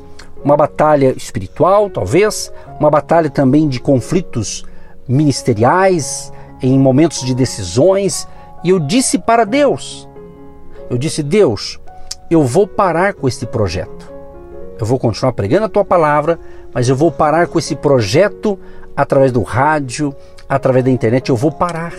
uma 0.44 0.56
batalha 0.56 1.14
espiritual, 1.16 1.88
talvez, 1.88 2.52
uma 2.78 2.90
batalha 2.90 3.30
também 3.30 3.68
de 3.68 3.80
conflitos 3.80 4.64
ministeriais, 5.08 6.32
em 6.62 6.78
momentos 6.78 7.22
de 7.22 7.34
decisões, 7.34 8.28
e 8.64 8.70
eu 8.70 8.80
disse 8.80 9.18
para 9.18 9.44
Deus: 9.44 10.08
eu 10.90 10.98
disse, 10.98 11.22
Deus, 11.22 11.80
eu 12.30 12.44
vou 12.44 12.66
parar 12.66 13.14
com 13.14 13.26
esse 13.26 13.46
projeto. 13.46 14.12
Eu 14.78 14.86
vou 14.86 14.98
continuar 14.98 15.32
pregando 15.32 15.64
a 15.64 15.68
tua 15.68 15.84
palavra, 15.84 16.38
mas 16.72 16.88
eu 16.88 16.96
vou 16.96 17.10
parar 17.10 17.46
com 17.46 17.58
esse 17.58 17.74
projeto 17.74 18.58
através 18.96 19.32
do 19.32 19.42
rádio, 19.42 20.14
através 20.48 20.84
da 20.84 20.90
internet. 20.90 21.30
Eu 21.30 21.36
vou 21.36 21.50
parar. 21.50 21.94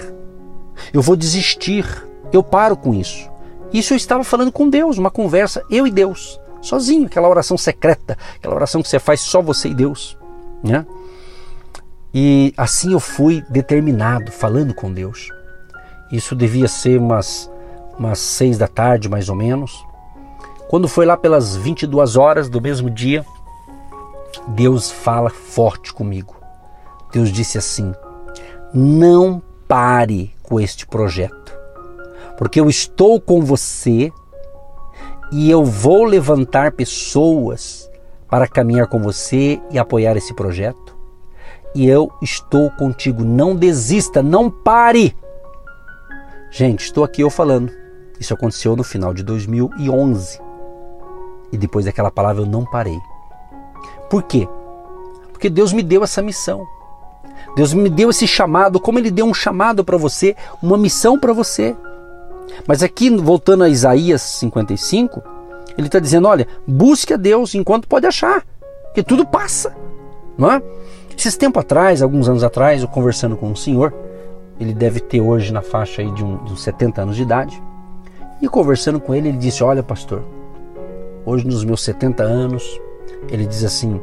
Eu 0.94 1.02
vou 1.02 1.16
desistir. 1.16 1.86
Eu 2.32 2.44
paro 2.44 2.76
com 2.76 2.94
isso. 2.94 3.30
Isso 3.74 3.94
eu 3.94 3.98
estava 3.98 4.24
falando 4.24 4.52
com 4.52 4.70
Deus, 4.70 4.98
uma 4.98 5.12
conversa, 5.12 5.64
eu 5.70 5.86
e 5.86 5.92
Deus, 5.92 6.40
sozinho, 6.62 7.08
aquela 7.08 7.28
oração 7.28 7.58
secreta, 7.58 8.18
aquela 8.38 8.56
oração 8.56 8.82
que 8.82 8.88
você 8.88 9.00
faz 9.00 9.20
só 9.22 9.42
você 9.42 9.70
e 9.70 9.74
Deus. 9.74 10.18
Né? 10.64 10.86
E 12.14 12.54
assim 12.56 12.94
eu 12.94 13.00
fui 13.00 13.44
determinado, 13.50 14.32
falando 14.32 14.74
com 14.74 14.94
Deus. 14.94 15.30
Isso 16.12 16.36
devia 16.36 16.68
ser 16.68 17.00
umas, 17.00 17.52
umas 17.98 18.20
seis 18.20 18.58
da 18.58 18.68
tarde, 18.68 19.10
mais 19.10 19.30
ou 19.30 19.36
menos. 19.36 19.86
Quando 20.68 20.88
foi 20.88 21.06
lá 21.06 21.16
pelas 21.16 21.56
22 21.56 22.16
horas 22.16 22.50
do 22.50 22.62
mesmo 22.62 22.90
dia, 22.90 23.26
Deus 24.50 24.92
fala 24.92 25.30
forte 25.30 25.94
comigo. 25.94 26.36
Deus 27.12 27.32
disse 27.32 27.58
assim: 27.58 27.94
Não 28.74 29.42
pare 29.68 30.34
com 30.44 30.60
este 30.60 30.86
projeto, 30.86 31.58
porque 32.38 32.60
eu 32.60 32.70
estou 32.70 33.20
com 33.20 33.42
você 33.42 34.12
e 35.32 35.50
eu 35.50 35.64
vou 35.64 36.04
levantar 36.04 36.74
pessoas 36.74 37.90
para 38.30 38.48
caminhar 38.48 38.88
com 38.88 39.00
você 39.02 39.60
e 39.72 39.80
apoiar 39.80 40.18
esse 40.18 40.34
projeto. 40.34 40.96
e 41.76 41.86
eu 41.86 42.10
estou 42.22 42.72
contigo. 42.72 43.24
Não 43.26 43.54
desista, 43.54 44.24
não 44.24 44.50
pare. 44.50 45.14
Gente, 46.58 46.86
estou 46.86 47.04
aqui 47.04 47.20
eu 47.20 47.30
falando. 47.30 47.70
Isso 48.18 48.34
aconteceu 48.34 48.78
no 48.78 48.84
final 48.86 49.14
de 49.14 49.24
2011. 49.24 50.40
E 51.52 51.58
depois 51.58 51.84
daquela 51.84 52.10
palavra 52.10 52.44
eu 52.44 52.46
não 52.46 52.64
parei. 52.64 52.98
Por 54.10 54.24
quê? 54.24 54.48
Porque 55.34 55.50
Deus 55.50 55.74
me 55.74 55.84
deu 55.84 56.02
essa 56.02 56.22
missão. 56.22 56.66
Deus 57.58 57.74
me 57.74 57.90
deu 57.90 58.10
esse 58.10 58.26
chamado, 58.26 58.80
como 58.80 58.98
Ele 58.98 59.12
deu 59.12 59.26
um 59.26 59.34
chamado 59.34 59.84
para 59.84 59.98
você, 59.98 60.34
uma 60.64 60.78
missão 60.78 61.20
para 61.20 61.34
você. 61.34 61.76
Mas 62.66 62.82
aqui, 62.82 63.10
voltando 63.10 63.66
a 63.66 63.70
Isaías 63.70 64.22
55, 64.22 65.22
ele 65.78 65.88
está 65.88 66.00
dizendo: 66.00 66.26
olha, 66.26 66.48
busque 66.66 67.14
a 67.14 67.18
Deus 67.18 67.54
enquanto 67.54 67.86
pode 67.86 68.08
achar, 68.08 68.46
que 68.94 69.04
tudo 69.04 69.26
passa, 69.26 69.76
não 70.38 70.50
é? 70.50 70.64
Esses 71.18 71.36
tempo 71.36 71.60
atrás, 71.60 72.02
alguns 72.02 72.30
anos 72.30 72.46
atrás, 72.46 72.82
eu 72.82 72.88
conversando 72.88 73.36
com 73.36 73.50
um 73.50 73.56
senhor, 73.58 73.94
ele 74.60 74.74
deve 74.74 75.00
ter 75.00 75.22
hoje 75.22 75.52
na 75.52 75.62
faixa 75.62 76.02
aí 76.02 76.12
de, 76.12 76.24
um, 76.24 76.36
uns 76.44 76.64
70 76.64 77.02
anos 77.02 77.16
de 77.16 77.24
idade, 77.24 77.62
e 78.42 78.48
conversando 78.48 79.00
com 79.00 79.14
ele, 79.14 79.30
ele 79.30 79.38
disse: 79.38 79.64
Olha, 79.64 79.82
pastor, 79.82 80.24
hoje 81.26 81.46
nos 81.46 81.64
meus 81.64 81.82
70 81.84 82.24
anos, 82.24 82.80
ele 83.30 83.46
diz 83.46 83.64
assim: 83.64 84.00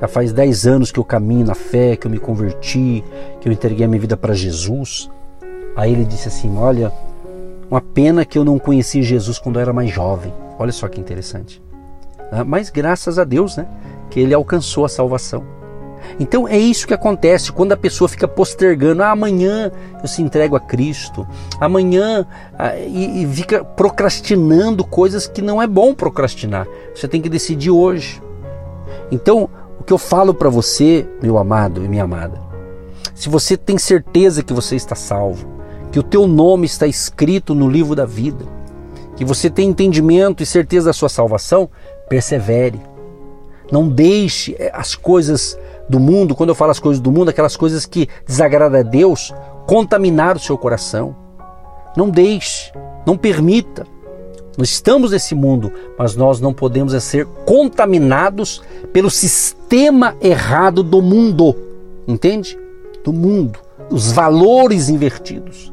já 0.00 0.08
faz 0.08 0.32
10 0.32 0.66
anos 0.66 0.90
que 0.90 0.98
eu 0.98 1.04
caminho 1.04 1.44
na 1.44 1.54
fé, 1.54 1.94
que 1.94 2.06
eu 2.06 2.10
me 2.10 2.18
converti, 2.18 3.04
que 3.38 3.48
eu 3.48 3.52
entreguei 3.52 3.84
a 3.84 3.88
minha 3.88 4.00
vida 4.00 4.16
para 4.16 4.32
Jesus. 4.32 5.10
Aí 5.76 5.92
ele 5.92 6.06
disse 6.06 6.28
assim: 6.28 6.56
Olha, 6.56 6.90
uma 7.70 7.82
pena 7.82 8.24
que 8.24 8.38
eu 8.38 8.44
não 8.44 8.58
conheci 8.58 9.02
Jesus 9.02 9.38
quando 9.38 9.56
eu 9.56 9.62
era 9.62 9.72
mais 9.72 9.90
jovem. 9.90 10.32
Olha 10.58 10.72
só 10.72 10.88
que 10.88 10.98
interessante. 10.98 11.62
Ah, 12.32 12.44
mas 12.44 12.70
graças 12.70 13.18
a 13.18 13.24
Deus, 13.24 13.56
né, 13.56 13.66
que 14.08 14.18
ele 14.18 14.32
alcançou 14.32 14.86
a 14.86 14.88
salvação. 14.88 15.44
Então 16.18 16.46
é 16.46 16.58
isso 16.58 16.86
que 16.86 16.94
acontece 16.94 17.52
quando 17.52 17.72
a 17.72 17.76
pessoa 17.76 18.08
fica 18.08 18.28
postergando. 18.28 19.02
Ah, 19.02 19.10
amanhã 19.10 19.70
eu 20.02 20.08
se 20.08 20.22
entrego 20.22 20.56
a 20.56 20.60
Cristo. 20.60 21.26
Amanhã 21.60 22.26
ah, 22.58 22.76
e, 22.76 23.22
e 23.22 23.26
fica 23.26 23.64
procrastinando 23.64 24.84
coisas 24.84 25.26
que 25.26 25.42
não 25.42 25.60
é 25.60 25.66
bom 25.66 25.94
procrastinar. 25.94 26.66
Você 26.94 27.08
tem 27.08 27.20
que 27.20 27.28
decidir 27.28 27.70
hoje. 27.70 28.22
Então, 29.10 29.48
o 29.78 29.84
que 29.84 29.92
eu 29.92 29.98
falo 29.98 30.34
para 30.34 30.48
você, 30.48 31.06
meu 31.22 31.38
amado 31.38 31.84
e 31.84 31.88
minha 31.88 32.04
amada, 32.04 32.40
se 33.14 33.28
você 33.28 33.56
tem 33.56 33.76
certeza 33.76 34.42
que 34.42 34.52
você 34.52 34.76
está 34.76 34.94
salvo, 34.94 35.46
que 35.90 35.98
o 35.98 36.02
teu 36.02 36.26
nome 36.26 36.66
está 36.66 36.86
escrito 36.86 37.54
no 37.54 37.68
livro 37.68 37.94
da 37.94 38.06
vida, 38.06 38.44
que 39.16 39.24
você 39.24 39.50
tem 39.50 39.68
entendimento 39.68 40.42
e 40.42 40.46
certeza 40.46 40.86
da 40.86 40.92
sua 40.92 41.08
salvação, 41.08 41.68
persevere. 42.08 42.80
Não 43.70 43.88
deixe 43.88 44.56
eh, 44.58 44.70
as 44.72 44.94
coisas 44.94 45.58
do 45.90 45.98
mundo, 45.98 46.36
quando 46.36 46.50
eu 46.50 46.54
falo 46.54 46.70
as 46.70 46.78
coisas 46.78 47.02
do 47.02 47.10
mundo, 47.10 47.30
aquelas 47.30 47.56
coisas 47.56 47.84
que 47.84 48.08
desagradam 48.24 48.78
a 48.78 48.82
Deus, 48.84 49.34
contaminar 49.66 50.36
o 50.36 50.40
seu 50.40 50.56
coração. 50.56 51.16
Não 51.96 52.08
deixe, 52.08 52.72
não 53.04 53.16
permita. 53.16 53.84
Nós 54.56 54.70
estamos 54.70 55.10
nesse 55.10 55.34
mundo, 55.34 55.72
mas 55.98 56.14
nós 56.14 56.40
não 56.40 56.54
podemos 56.54 56.94
é 56.94 57.00
ser 57.00 57.26
contaminados 57.44 58.62
pelo 58.92 59.10
sistema 59.10 60.16
errado 60.20 60.84
do 60.84 61.02
mundo. 61.02 61.56
Entende? 62.06 62.56
Do 63.02 63.12
mundo, 63.12 63.58
os 63.90 64.12
valores 64.12 64.88
invertidos. 64.88 65.72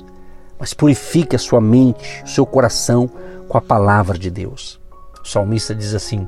Mas 0.60 0.74
purifique 0.74 1.36
a 1.36 1.40
sua 1.40 1.62
mente, 1.62 2.24
o 2.26 2.28
seu 2.28 2.46
coração 2.46 3.08
com 3.48 3.56
a 3.56 3.62
palavra 3.62 4.18
de 4.18 4.32
Deus. 4.32 4.80
O 5.24 5.28
salmista 5.28 5.76
diz 5.76 5.94
assim: 5.94 6.28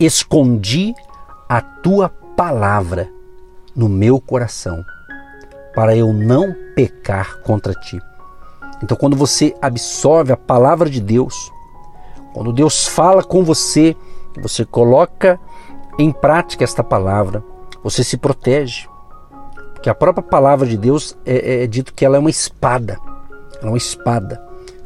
Escondi 0.00 0.94
a 1.46 1.60
tua 1.60 2.08
palavra 2.36 3.08
no 3.74 3.88
meu 3.88 4.20
coração, 4.20 4.84
para 5.74 5.96
eu 5.96 6.12
não 6.12 6.54
pecar 6.74 7.38
contra 7.38 7.74
ti. 7.74 8.00
Então, 8.82 8.96
quando 8.96 9.16
você 9.16 9.54
absorve 9.60 10.32
a 10.32 10.36
palavra 10.36 10.88
de 10.88 11.00
Deus, 11.00 11.50
quando 12.32 12.52
Deus 12.52 12.86
fala 12.86 13.22
com 13.22 13.44
você, 13.44 13.96
você 14.40 14.64
coloca 14.64 15.40
em 15.98 16.10
prática 16.10 16.64
esta 16.64 16.82
palavra, 16.82 17.42
você 17.82 18.02
se 18.02 18.16
protege. 18.16 18.88
Porque 19.72 19.88
a 19.88 19.94
própria 19.94 20.22
palavra 20.22 20.66
de 20.66 20.76
Deus 20.76 21.16
é, 21.24 21.34
é, 21.34 21.64
é 21.64 21.66
dito 21.66 21.94
que 21.94 22.04
ela 22.04 22.16
é 22.16 22.20
uma 22.20 22.30
espada. 22.30 22.98
Ela 23.60 23.66
é 23.66 23.68
uma 23.68 23.78
espada, 23.78 24.42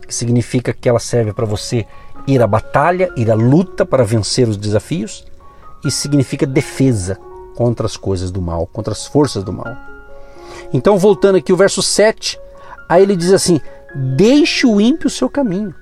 que 0.07 0.15
significa 0.15 0.73
que 0.73 0.89
ela 0.89 0.99
serve 0.99 1.33
para 1.33 1.47
você 1.47 1.87
ir 2.27 2.43
à 2.43 2.47
batalha, 2.47 3.11
ir 3.17 3.31
à 3.31 3.35
luta 3.35 3.87
para 3.87 4.05
vencer 4.05 4.49
os 4.49 4.57
desafios, 4.57 5.27
e 5.85 5.91
significa 5.91 6.47
defesa 6.47 7.19
contra 7.59 7.87
as 7.87 7.97
coisas 7.97 8.31
do 8.31 8.41
mal, 8.41 8.69
contra 8.69 8.93
as 8.93 9.05
forças 9.05 9.43
do 9.43 9.53
mal. 9.53 9.77
Então, 10.73 10.97
voltando 10.97 11.39
aqui, 11.39 11.53
o 11.53 11.57
verso 11.57 11.83
7, 11.83 12.39
aí 12.89 13.03
ele 13.03 13.17
diz 13.17 13.33
assim: 13.33 13.61
Deixe 14.15 14.65
o 14.65 14.81
ímpio 14.81 15.09
o 15.09 15.11
seu 15.11 15.29
caminho, 15.29 15.75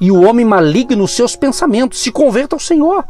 e 0.00 0.10
o 0.10 0.20
homem 0.20 0.44
maligno 0.44 1.04
os 1.04 1.12
seus 1.12 1.36
pensamentos, 1.36 2.00
se 2.00 2.10
converta 2.10 2.56
ao 2.56 2.60
Senhor. 2.60 3.04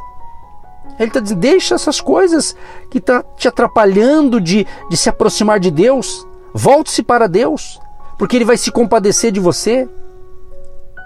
Ele 0.98 1.08
está 1.08 1.20
dizendo: 1.20 1.40
deixa 1.40 1.74
essas 1.74 2.02
coisas 2.02 2.54
que 2.90 2.98
estão 2.98 3.22
tá 3.22 3.28
te 3.34 3.48
atrapalhando 3.48 4.42
de, 4.42 4.66
de 4.90 4.96
se 4.98 5.08
aproximar 5.08 5.58
de 5.58 5.70
Deus. 5.70 6.26
Volte-se 6.52 7.02
para 7.02 7.26
Deus, 7.26 7.80
porque 8.18 8.36
Ele 8.36 8.44
vai 8.44 8.58
se 8.58 8.70
compadecer 8.70 9.32
de 9.32 9.40
você. 9.40 9.88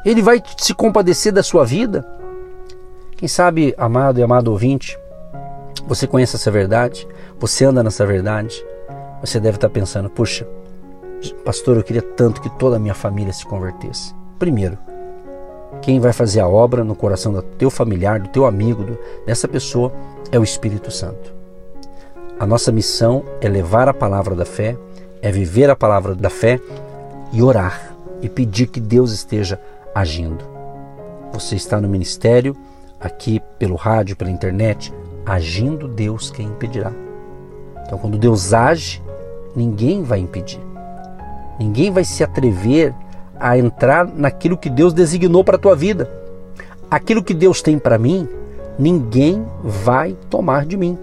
Ele 0.04 0.20
vai 0.20 0.42
se 0.58 0.74
compadecer 0.74 1.32
da 1.32 1.42
sua 1.44 1.64
vida. 1.64 2.04
Quem 3.16 3.28
sabe, 3.28 3.72
amado 3.78 4.18
e 4.18 4.24
amado 4.24 4.48
ouvinte, 4.48 4.98
você 5.86 6.06
conhece 6.06 6.36
essa 6.36 6.50
verdade? 6.50 7.06
Você 7.38 7.64
anda 7.64 7.82
nessa 7.82 8.06
verdade? 8.06 8.64
Você 9.20 9.40
deve 9.40 9.56
estar 9.56 9.68
pensando: 9.68 10.08
puxa, 10.08 10.46
pastor, 11.44 11.76
eu 11.76 11.82
queria 11.82 12.02
tanto 12.02 12.40
que 12.40 12.50
toda 12.50 12.76
a 12.76 12.78
minha 12.78 12.94
família 12.94 13.32
se 13.32 13.44
convertesse. 13.44 14.14
Primeiro, 14.38 14.78
quem 15.82 16.00
vai 16.00 16.12
fazer 16.12 16.40
a 16.40 16.48
obra 16.48 16.84
no 16.84 16.94
coração 16.94 17.32
do 17.32 17.42
teu 17.42 17.70
familiar, 17.70 18.20
do 18.20 18.28
teu 18.28 18.46
amigo, 18.46 18.84
do, 18.84 18.98
dessa 19.26 19.48
pessoa 19.48 19.92
é 20.30 20.38
o 20.38 20.44
Espírito 20.44 20.90
Santo. 20.90 21.34
A 22.38 22.46
nossa 22.46 22.72
missão 22.72 23.24
é 23.40 23.48
levar 23.48 23.88
a 23.88 23.94
palavra 23.94 24.34
da 24.34 24.44
fé, 24.44 24.76
é 25.22 25.30
viver 25.30 25.70
a 25.70 25.76
palavra 25.76 26.14
da 26.14 26.30
fé 26.30 26.60
e 27.32 27.42
orar 27.42 27.94
e 28.20 28.28
pedir 28.28 28.66
que 28.66 28.80
Deus 28.80 29.12
esteja 29.12 29.60
agindo. 29.94 30.44
Você 31.32 31.56
está 31.56 31.80
no 31.80 31.88
ministério, 31.88 32.56
aqui 32.98 33.40
pelo 33.58 33.76
rádio, 33.76 34.16
pela 34.16 34.30
internet, 34.30 34.92
agindo 35.24 35.88
Deus 35.88 36.30
quem 36.30 36.46
impedirá. 36.46 36.92
Então, 37.86 37.98
quando 37.98 38.18
Deus 38.18 38.52
age, 38.52 39.02
ninguém 39.54 40.02
vai 40.02 40.18
impedir. 40.18 40.60
Ninguém 41.58 41.90
vai 41.90 42.04
se 42.04 42.24
atrever 42.24 42.94
a 43.38 43.58
entrar 43.58 44.06
naquilo 44.06 44.56
que 44.56 44.70
Deus 44.70 44.92
designou 44.92 45.44
para 45.44 45.56
a 45.56 45.60
tua 45.60 45.76
vida. 45.76 46.10
Aquilo 46.90 47.22
que 47.22 47.34
Deus 47.34 47.62
tem 47.62 47.78
para 47.78 47.98
mim, 47.98 48.28
ninguém 48.78 49.44
vai 49.62 50.16
tomar 50.30 50.66
de 50.66 50.76
mim. 50.76 50.98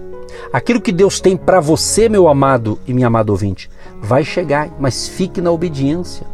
Aquilo 0.51 0.81
que 0.81 0.91
Deus 0.91 1.19
tem 1.19 1.35
para 1.35 1.59
você, 1.59 2.07
meu 2.07 2.27
amado 2.27 2.79
e 2.87 2.93
minha 2.93 3.07
amada 3.07 3.31
ouvinte, 3.31 3.69
vai 4.01 4.23
chegar, 4.23 4.69
mas 4.79 5.07
fique 5.07 5.41
na 5.41 5.51
obediência. 5.51 6.25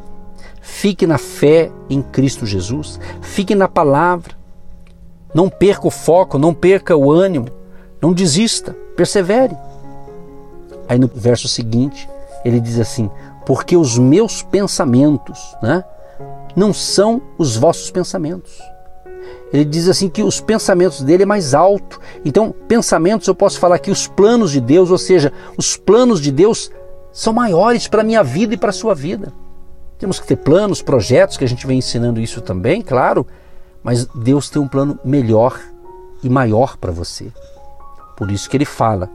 Fique 0.61 1.07
na 1.07 1.17
fé 1.17 1.71
em 1.89 2.01
Cristo 2.01 2.45
Jesus. 2.45 2.99
Fique 3.21 3.55
na 3.55 3.67
palavra. 3.67 4.35
Não 5.33 5.49
perca 5.49 5.87
o 5.87 5.91
foco, 5.91 6.37
não 6.37 6.53
perca 6.53 6.95
o 6.95 7.11
ânimo. 7.11 7.47
Não 8.01 8.13
desista, 8.13 8.75
persevere. 8.95 9.57
Aí 10.87 10.97
no 10.97 11.07
verso 11.13 11.47
seguinte, 11.47 12.09
ele 12.45 12.59
diz 12.59 12.79
assim: 12.79 13.09
Porque 13.45 13.75
os 13.75 13.97
meus 13.97 14.43
pensamentos 14.43 15.55
né, 15.61 15.83
não 16.55 16.73
são 16.73 17.21
os 17.37 17.55
vossos 17.55 17.91
pensamentos. 17.91 18.59
Ele 19.51 19.63
diz 19.63 19.87
assim 19.87 20.09
que 20.09 20.23
os 20.23 20.41
pensamentos 20.41 21.01
dele 21.01 21.23
é 21.23 21.25
mais 21.25 21.53
alto. 21.53 21.99
Então, 22.25 22.53
pensamentos 22.67 23.27
eu 23.27 23.35
posso 23.35 23.59
falar 23.59 23.79
que 23.79 23.91
os 23.91 24.07
planos 24.07 24.51
de 24.51 24.59
Deus, 24.59 24.91
ou 24.91 24.97
seja, 24.97 25.31
os 25.57 25.77
planos 25.77 26.19
de 26.21 26.31
Deus 26.31 26.69
são 27.13 27.31
maiores 27.31 27.87
para 27.87 28.01
a 28.01 28.03
minha 28.03 28.23
vida 28.23 28.53
e 28.53 28.57
para 28.57 28.69
a 28.69 28.73
sua 28.73 28.93
vida. 28.93 29.31
Temos 29.97 30.19
que 30.19 30.27
ter 30.27 30.35
planos, 30.35 30.81
projetos, 30.81 31.37
que 31.37 31.43
a 31.43 31.47
gente 31.47 31.65
vem 31.65 31.79
ensinando 31.79 32.19
isso 32.19 32.41
também, 32.41 32.81
claro, 32.81 33.25
mas 33.81 34.05
Deus 34.05 34.49
tem 34.49 34.61
um 34.61 34.67
plano 34.67 34.99
melhor 35.03 35.59
e 36.21 36.29
maior 36.29 36.77
para 36.77 36.91
você. 36.91 37.31
Por 38.17 38.31
isso 38.31 38.49
que 38.49 38.57
ele 38.57 38.65
fala: 38.65 39.09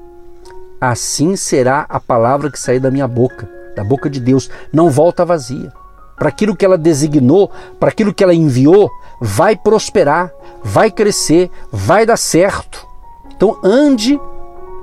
Assim 0.80 1.36
será 1.36 1.84
a 1.88 2.00
palavra 2.00 2.50
que 2.50 2.58
sair 2.58 2.80
da 2.80 2.90
minha 2.90 3.06
boca, 3.06 3.50
da 3.76 3.84
boca 3.84 4.08
de 4.08 4.20
Deus, 4.20 4.48
não 4.72 4.88
volta 4.88 5.24
vazia. 5.24 5.72
Para 6.16 6.28
aquilo 6.28 6.56
que 6.56 6.64
ela 6.64 6.78
designou, 6.78 7.50
para 7.80 7.88
aquilo 7.88 8.14
que 8.14 8.22
ela 8.22 8.32
enviou, 8.32 8.88
vai 9.20 9.56
prosperar, 9.56 10.32
vai 10.62 10.90
crescer, 10.90 11.50
vai 11.70 12.06
dar 12.06 12.16
certo. 12.16 12.86
Então 13.34 13.58
ande 13.62 14.18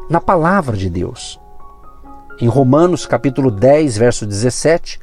na 0.09 0.19
palavra 0.19 0.75
de 0.75 0.89
Deus. 0.89 1.39
Em 2.41 2.47
Romanos 2.47 3.05
capítulo 3.05 3.49
10, 3.49 3.97
verso 3.97 4.25
17, 4.25 4.99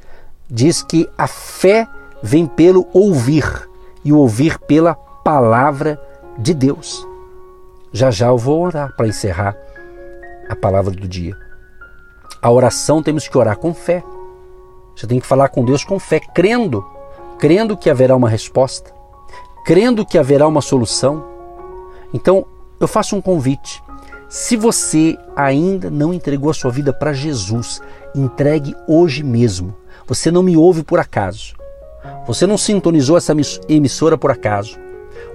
diz 0.48 0.83
que 0.83 1.09
a 1.16 1.26
fé 1.26 1.88
vem 2.22 2.46
pelo 2.46 2.87
ouvir 2.92 3.68
e 4.05 4.12
o 4.12 4.18
ouvir 4.18 4.59
pela 4.59 4.94
palavra 4.94 6.00
de 6.38 6.52
Deus. 6.52 7.07
Já 7.92 8.11
já 8.11 8.27
eu 8.27 8.38
vou 8.38 8.62
orar 8.62 8.94
para 8.96 9.09
encerrar 9.09 9.57
a 10.49 10.57
palavra 10.57 10.92
do 10.92 11.09
dia. 11.09 11.37
A 12.42 12.51
oração 12.51 13.03
temos 13.03 13.27
que 13.27 13.37
orar 13.37 13.57
com 13.57 13.72
fé. 13.75 14.03
Você 14.94 15.07
tem 15.07 15.20
que 15.20 15.27
falar 15.27 15.49
com 15.49 15.64
Deus 15.64 15.85
com 15.85 15.99
fé, 15.99 16.20
crendo, 16.20 16.85
crendo 17.38 17.77
que 17.77 17.90
haverá 17.90 18.16
uma 18.16 18.29
resposta, 18.29 18.92
crendo 19.64 20.07
que 20.07 20.18
haverá 20.18 20.46
uma 20.46 20.61
solução. 20.61 21.25
Então, 22.14 22.46
eu 22.81 22.88
faço 22.88 23.16
um 23.16 23.20
convite. 23.20 23.83
Se 24.29 24.57
você 24.57 25.16
ainda 25.35 25.90
não 25.90 26.12
entregou 26.12 26.51
a 26.51 26.55
sua 26.55 26.70
vida 26.70 26.92
para 26.92 27.12
Jesus, 27.12 27.81
entregue 28.14 28.75
hoje 28.88 29.22
mesmo. 29.22 29.75
Você 30.07 30.31
não 30.31 30.42
me 30.42 30.57
ouve 30.57 30.83
por 30.83 30.99
acaso. 30.99 31.55
Você 32.27 32.46
não 32.46 32.59
sintonizou 32.59 33.16
essa 33.16 33.35
emissora 33.68 34.16
por 34.18 34.31
acaso. 34.31 34.79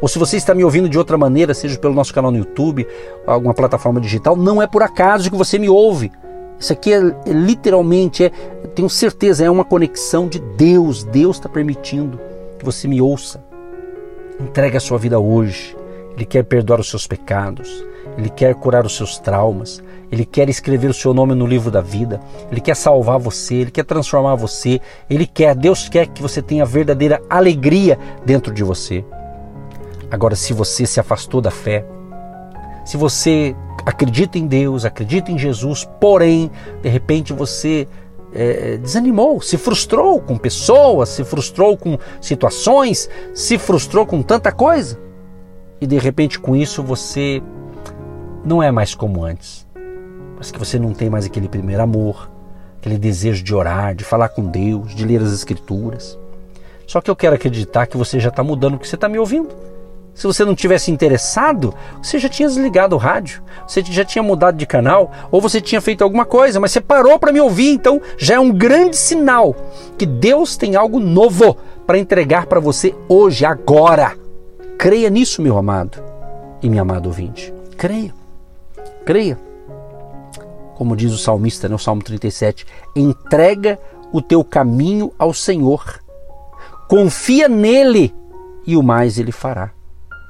Ou 0.02 0.08
se 0.08 0.18
você 0.18 0.36
está 0.36 0.56
me 0.56 0.64
ouvindo 0.64 0.90
de 0.90 0.98
outra 0.98 1.18
maneira, 1.18 1.54
seja 1.54 1.78
pelo 1.78 1.94
nosso 1.94 2.14
canal 2.14 2.32
no 2.32 2.40
YouTube, 2.40 2.88
alguma 3.26 3.54
plataforma 3.54 4.02
digital, 4.02 4.36
não 4.36 4.60
é 4.60 4.66
por 4.66 4.82
acaso 4.82 5.30
que 5.30 5.38
você 5.38 5.60
me 5.60 5.70
ouve. 5.70 6.12
Isso 6.60 6.74
aqui 6.74 6.92
é, 6.92 6.98
é 6.98 7.32
literalmente, 7.32 8.24
é, 8.24 8.30
tenho 8.76 8.90
certeza, 8.90 9.46
é 9.46 9.50
uma 9.50 9.66
conexão 9.66 10.28
de 10.28 10.40
Deus. 10.40 11.04
Deus 11.04 11.38
está 11.38 11.48
permitindo 11.48 12.20
que 12.58 12.66
você 12.66 12.88
me 12.88 13.00
ouça. 13.00 13.44
Entregue 14.40 14.78
a 14.78 14.80
sua 14.80 14.98
vida 14.98 15.20
hoje. 15.20 15.78
Ele 16.16 16.26
quer 16.26 16.44
perdoar 16.44 16.80
os 16.80 16.90
seus 16.90 17.06
pecados. 17.08 17.84
Ele 18.18 18.30
quer 18.30 18.54
curar 18.56 18.86
os 18.86 18.96
seus 18.96 19.18
traumas. 19.20 19.82
Ele 20.12 20.26
quer 20.26 20.50
escrever 20.50 20.90
o 20.90 20.94
seu 20.94 21.14
nome 21.14 21.34
no 21.34 21.48
livro 21.48 21.72
da 21.72 21.82
vida. 21.82 22.20
Ele 22.52 22.60
quer 22.60 22.76
salvar 22.76 23.18
você. 23.18 23.56
Ele 23.56 23.72
quer 23.72 23.86
transformar 23.86 24.36
você. 24.36 24.82
Ele 25.10 25.26
quer, 25.26 25.56
Deus 25.56 25.88
quer 25.88 26.08
que 26.08 26.22
você 26.22 26.42
tenha 26.42 26.66
verdadeira 26.66 27.22
alegria 27.30 27.98
dentro 28.26 28.54
de 28.54 28.64
você. 28.64 29.06
Agora, 30.12 30.36
se 30.36 30.52
você 30.52 30.86
se 30.86 31.00
afastou 31.00 31.39
da 31.39 31.50
fé, 31.50 31.86
se 32.84 32.97
você 32.97 33.56
acredita 33.86 34.38
em 34.38 34.45
Deus, 34.45 34.84
acredita 34.84 35.32
em 35.32 35.38
Jesus, 35.38 35.88
porém, 36.00 36.52
de 36.82 36.89
repente 36.89 37.32
você 37.32 37.88
é, 38.34 38.78
desanimou, 38.78 39.41
se 39.41 39.58
frustrou 39.58 40.19
com 40.19 40.38
pessoas, 40.38 41.10
se 41.10 41.24
frustrou 41.24 41.78
com 41.78 41.97
situações, 42.19 43.10
se 43.34 43.58
frustrou 43.58 44.06
com 44.06 44.21
tanta 44.21 44.52
coisa. 44.52 45.00
E 45.80 45.88
de 45.88 45.97
repente 45.97 46.39
com 46.39 46.56
isso 46.56 46.84
você 46.84 47.41
não 48.43 48.62
é 48.62 48.69
mais 48.69 48.93
como 48.93 49.24
antes. 49.24 49.65
Mas 50.38 50.52
que 50.52 50.60
você 50.60 50.78
não 50.78 50.93
tem 50.93 51.10
mais 51.10 51.26
aquele 51.26 51.47
primeiro 51.47 51.82
amor, 51.82 52.30
aquele 52.78 52.97
desejo 52.97 53.43
de 53.43 53.56
orar, 53.56 53.95
de 53.95 54.04
falar 54.04 54.30
com 54.30 54.43
Deus, 54.43 54.93
de 54.93 55.06
ler 55.06 55.21
as 55.21 55.32
Escrituras. 55.32 56.19
Só 56.86 57.00
que 57.00 57.10
eu 57.10 57.15
quero 57.15 57.36
acreditar 57.36 57.86
que 57.88 57.95
você 57.95 58.19
já 58.19 58.30
está 58.30 58.43
mudando 58.43 58.74
porque 58.74 58.88
você 58.88 58.95
está 58.95 59.08
me 59.08 59.17
ouvindo. 59.17 59.71
Se 60.13 60.28
você 60.28 60.43
não 60.43 60.54
tivesse 60.54 60.91
interessado, 60.91 61.74
você 62.02 62.19
já 62.19 62.28
tinha 62.28 62.47
desligado 62.47 62.95
o 62.95 63.00
rádio, 63.00 63.41
você 63.65 63.82
já 63.82 64.04
tinha 64.04 64.21
mudado 64.21 64.58
de 64.58 64.65
canal, 64.65 65.10
ou 65.32 65.39
você 65.39 65.62
tinha 65.62 65.80
feito 65.80 66.04
alguma 66.04 66.26
coisa, 66.26 66.60
mas 66.60 66.71
você 66.71 66.82
parou 66.82 67.17
para 67.17 67.32
me 67.32 67.39
ouvir, 67.39 67.69
então 67.69 68.02
já 68.17 68.36
é 68.36 68.39
um 68.39 68.52
grande 68.52 68.97
sinal 68.97 69.56
que 69.97 70.06
Deus 70.06 70.58
tem 70.58 70.76
algo 70.76 71.00
novo 71.00 71.58
para 71.88 71.97
entregar 71.97 72.45
para 72.45 72.60
você 72.60 72.93
hoje, 73.08 73.45
agora. 73.45 74.15
Creia 74.78 75.10
nisso, 75.10 75.41
meu 75.41 75.58
amado 75.58 76.04
e 76.62 76.69
minha 76.69 76.82
amada 76.82 77.08
ouvinte. 77.08 77.54
Creia. 77.78 78.13
Creia. 79.06 79.39
Como 80.76 80.95
diz 80.95 81.13
o 81.13 81.17
salmista 81.17 81.69
no 81.69 81.80
Salmo 81.80 82.04
37, 82.04 82.65
entrega 82.95 83.80
o 84.12 84.21
teu 84.21 84.43
caminho 84.43 85.13
ao 85.17 85.34
Senhor. 85.34 86.02
Confia 86.88 87.47
nele 87.47 88.13
e 88.67 88.76
o 88.76 88.84
mais 88.84 89.17
ele 89.17 89.32
fará 89.32 89.71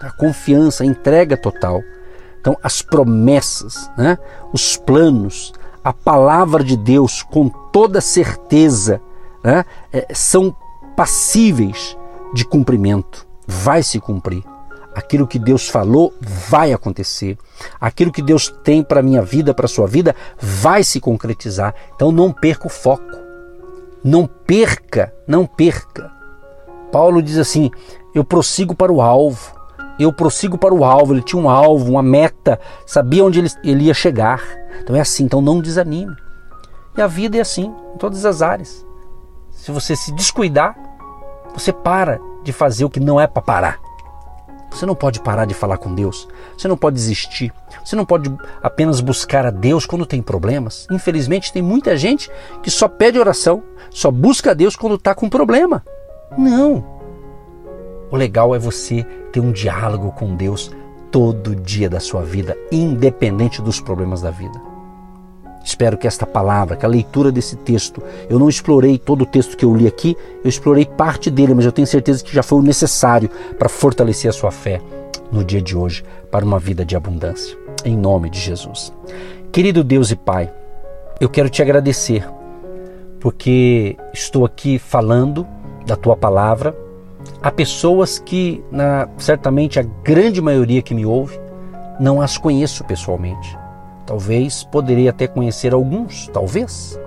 a 0.02 0.12
confiança, 0.12 0.84
a 0.84 0.86
entrega 0.86 1.38
total. 1.38 1.84
Então, 2.40 2.58
as 2.64 2.82
promessas, 2.82 3.90
né? 3.98 4.18
os 4.52 4.76
planos, 4.76 5.54
a 5.84 5.94
palavra 5.94 6.64
de 6.64 6.76
Deus 6.76 7.22
com 7.22 7.48
toda 7.50 8.02
certeza 8.02 9.00
né? 9.44 9.64
é, 9.94 10.08
são 10.14 10.56
passíveis 10.96 11.96
de 12.34 12.44
cumprimento. 12.44 13.28
Vai 13.48 13.84
se 13.84 14.00
cumprir. 14.00 14.44
Aquilo 14.94 15.28
que 15.28 15.40
Deus 15.40 15.70
falou 15.70 16.14
vai 16.50 16.74
acontecer. 16.74 17.38
Aquilo 17.80 18.12
que 18.12 18.22
Deus 18.22 18.54
tem 18.64 18.84
para 18.84 19.00
a 19.00 19.04
minha 19.04 19.22
vida, 19.22 19.54
para 19.54 19.66
a 19.66 19.70
sua 19.70 19.88
vida, 19.88 20.16
vai 20.38 20.84
se 20.84 21.00
concretizar. 21.00 21.74
Então 21.96 22.12
não 22.12 22.32
perca 22.32 22.68
o 22.68 22.70
foco. 22.70 23.04
Não 24.04 24.26
perca, 24.26 25.14
não 25.28 25.46
perca. 25.46 26.12
Paulo 26.92 27.22
diz 27.22 27.38
assim: 27.38 27.72
eu 28.14 28.24
prossigo 28.24 28.76
para 28.76 28.92
o 28.92 29.00
alvo 29.00 29.61
eu 30.04 30.14
prossigo 30.14 30.58
para 30.58 30.74
o 30.74 30.84
alvo. 30.84 31.14
Ele 31.14 31.22
tinha 31.22 31.42
um 31.42 31.50
alvo, 31.50 31.92
uma 31.92 32.04
meta, 32.04 32.60
sabia 32.86 33.24
onde 33.24 33.40
ele, 33.40 33.50
ele 33.64 33.84
ia 33.86 33.94
chegar. 33.94 34.42
Então 34.82 34.96
é 34.96 35.02
assim, 35.02 35.24
então 35.24 35.42
não 35.42 35.62
desanime. 35.62 36.16
E 36.98 37.02
a 37.02 37.08
vida 37.08 37.38
é 37.38 37.42
assim, 37.42 37.74
em 37.94 37.98
todas 37.98 38.26
as 38.26 38.42
áreas. 38.42 38.86
Se 39.52 39.72
você 39.72 39.96
se 39.96 40.12
descuidar, 40.14 40.76
você 41.54 41.72
para 41.72 42.20
de 42.44 42.52
fazer 42.52 42.86
o 42.86 42.90
que 42.90 43.00
não 43.00 43.20
é 43.20 43.28
para 43.28 43.42
parar. 43.42 43.80
Você 44.72 44.86
não 44.86 44.96
pode 44.96 45.20
parar 45.20 45.46
de 45.46 45.54
falar 45.54 45.78
com 45.78 45.94
Deus. 45.94 46.28
Você 46.58 46.68
não 46.68 46.78
pode 46.78 46.96
desistir. 46.96 47.54
Você 47.84 47.96
não 47.96 48.06
pode 48.06 48.34
apenas 48.64 49.02
buscar 49.02 49.46
a 49.46 49.52
Deus 49.52 49.86
quando 49.86 50.06
tem 50.06 50.22
problemas. 50.22 50.88
Infelizmente, 50.90 51.52
tem 51.52 51.62
muita 51.62 51.98
gente 51.98 52.32
que 52.64 52.72
só 52.72 52.88
pede 52.88 53.20
oração, 53.20 53.62
só 53.90 54.10
busca 54.10 54.52
a 54.52 54.54
Deus 54.54 54.76
quando 54.76 54.96
está 54.96 55.14
com 55.14 55.30
problema. 55.30 55.84
Não. 56.38 57.01
O 58.12 58.18
legal 58.18 58.54
é 58.54 58.60
você 58.60 59.04
ter 59.32 59.40
um 59.40 59.54
diálogo 59.54 60.12
com 60.12 60.36
Deus 60.36 60.70
todo 61.10 61.56
dia 61.56 61.90
da 61.90 62.00
sua 62.00 62.22
vida, 62.22 62.58
independente 62.70 63.62
dos 63.62 63.80
problemas 63.80 64.22
da 64.22 64.30
vida. 64.30 64.60
Espero 65.64 65.98
que 65.98 66.08
esta 66.08 66.26
palavra, 66.26 66.76
que 66.76 66.86
a 66.86 66.90
leitura 66.90 67.32
desse 67.32 67.56
texto, 67.56 68.02
eu 68.30 68.38
não 68.38 68.50
explorei 68.50 68.98
todo 68.98 69.22
o 69.22 69.26
texto 69.26 69.56
que 69.56 69.64
eu 69.64 69.74
li 69.74 69.88
aqui, 69.88 70.18
eu 70.44 70.50
explorei 70.50 70.86
parte 70.86 71.30
dele, 71.30 71.54
mas 71.54 71.66
eu 71.66 71.72
tenho 71.72 71.88
certeza 71.88 72.24
que 72.24 72.34
já 72.34 72.44
foi 72.44 72.60
o 72.60 72.64
necessário 72.64 73.30
para 73.58 73.70
fortalecer 73.70 74.30
a 74.30 74.34
sua 74.34 74.52
fé 74.52 74.82
no 75.32 75.44
dia 75.44 75.62
de 75.62 75.78
hoje 75.78 76.04
para 76.30 76.44
uma 76.44 76.60
vida 76.60 76.84
de 76.84 76.96
abundância. 76.96 77.58
Em 77.86 77.96
nome 77.96 78.30
de 78.30 78.40
Jesus. 78.40 78.92
Querido 79.52 79.84
Deus 79.84 80.12
e 80.12 80.16
Pai, 80.16 80.52
eu 81.20 81.30
quero 81.30 81.50
te 81.50 81.62
agradecer 81.62 82.28
porque 83.20 83.96
estou 84.14 84.44
aqui 84.44 84.80
falando 84.80 85.48
da 85.86 85.96
tua 85.96 86.18
palavra 86.18 86.76
Há 87.42 87.52
pessoas 87.52 88.20
que, 88.20 88.64
na, 88.72 89.08
certamente 89.18 89.80
a 89.80 89.84
grande 90.04 90.42
maioria 90.42 90.82
que 90.82 90.94
me 90.94 91.06
ouve, 91.06 91.40
não 92.00 92.22
as 92.22 92.38
conheço 92.38 92.84
pessoalmente. 92.84 93.58
Talvez 94.06 94.64
poderia 94.64 95.12
até 95.12 95.28
conhecer 95.28 95.74
alguns, 95.74 96.28
talvez. 96.28 97.00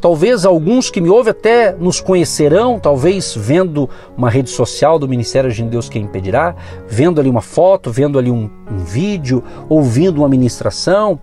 Talvez 0.00 0.44
alguns 0.44 0.90
que 0.90 1.00
me 1.00 1.08
ouvem 1.08 1.30
até 1.30 1.72
nos 1.72 2.00
conhecerão, 2.00 2.78
talvez 2.78 3.34
vendo 3.34 3.88
uma 4.16 4.28
rede 4.28 4.50
social 4.50 4.98
do 4.98 5.08
Ministério 5.08 5.50
de 5.50 5.62
Deus 5.62 5.88
Quem 5.88 6.02
Impedirá, 6.02 6.54
vendo 6.88 7.20
ali 7.20 7.30
uma 7.30 7.42
foto, 7.42 7.90
vendo 7.90 8.18
ali 8.18 8.30
um, 8.30 8.50
um 8.70 8.78
vídeo, 8.78 9.42
ouvindo 9.68 10.18
uma 10.18 10.28
ministração, 10.28 11.18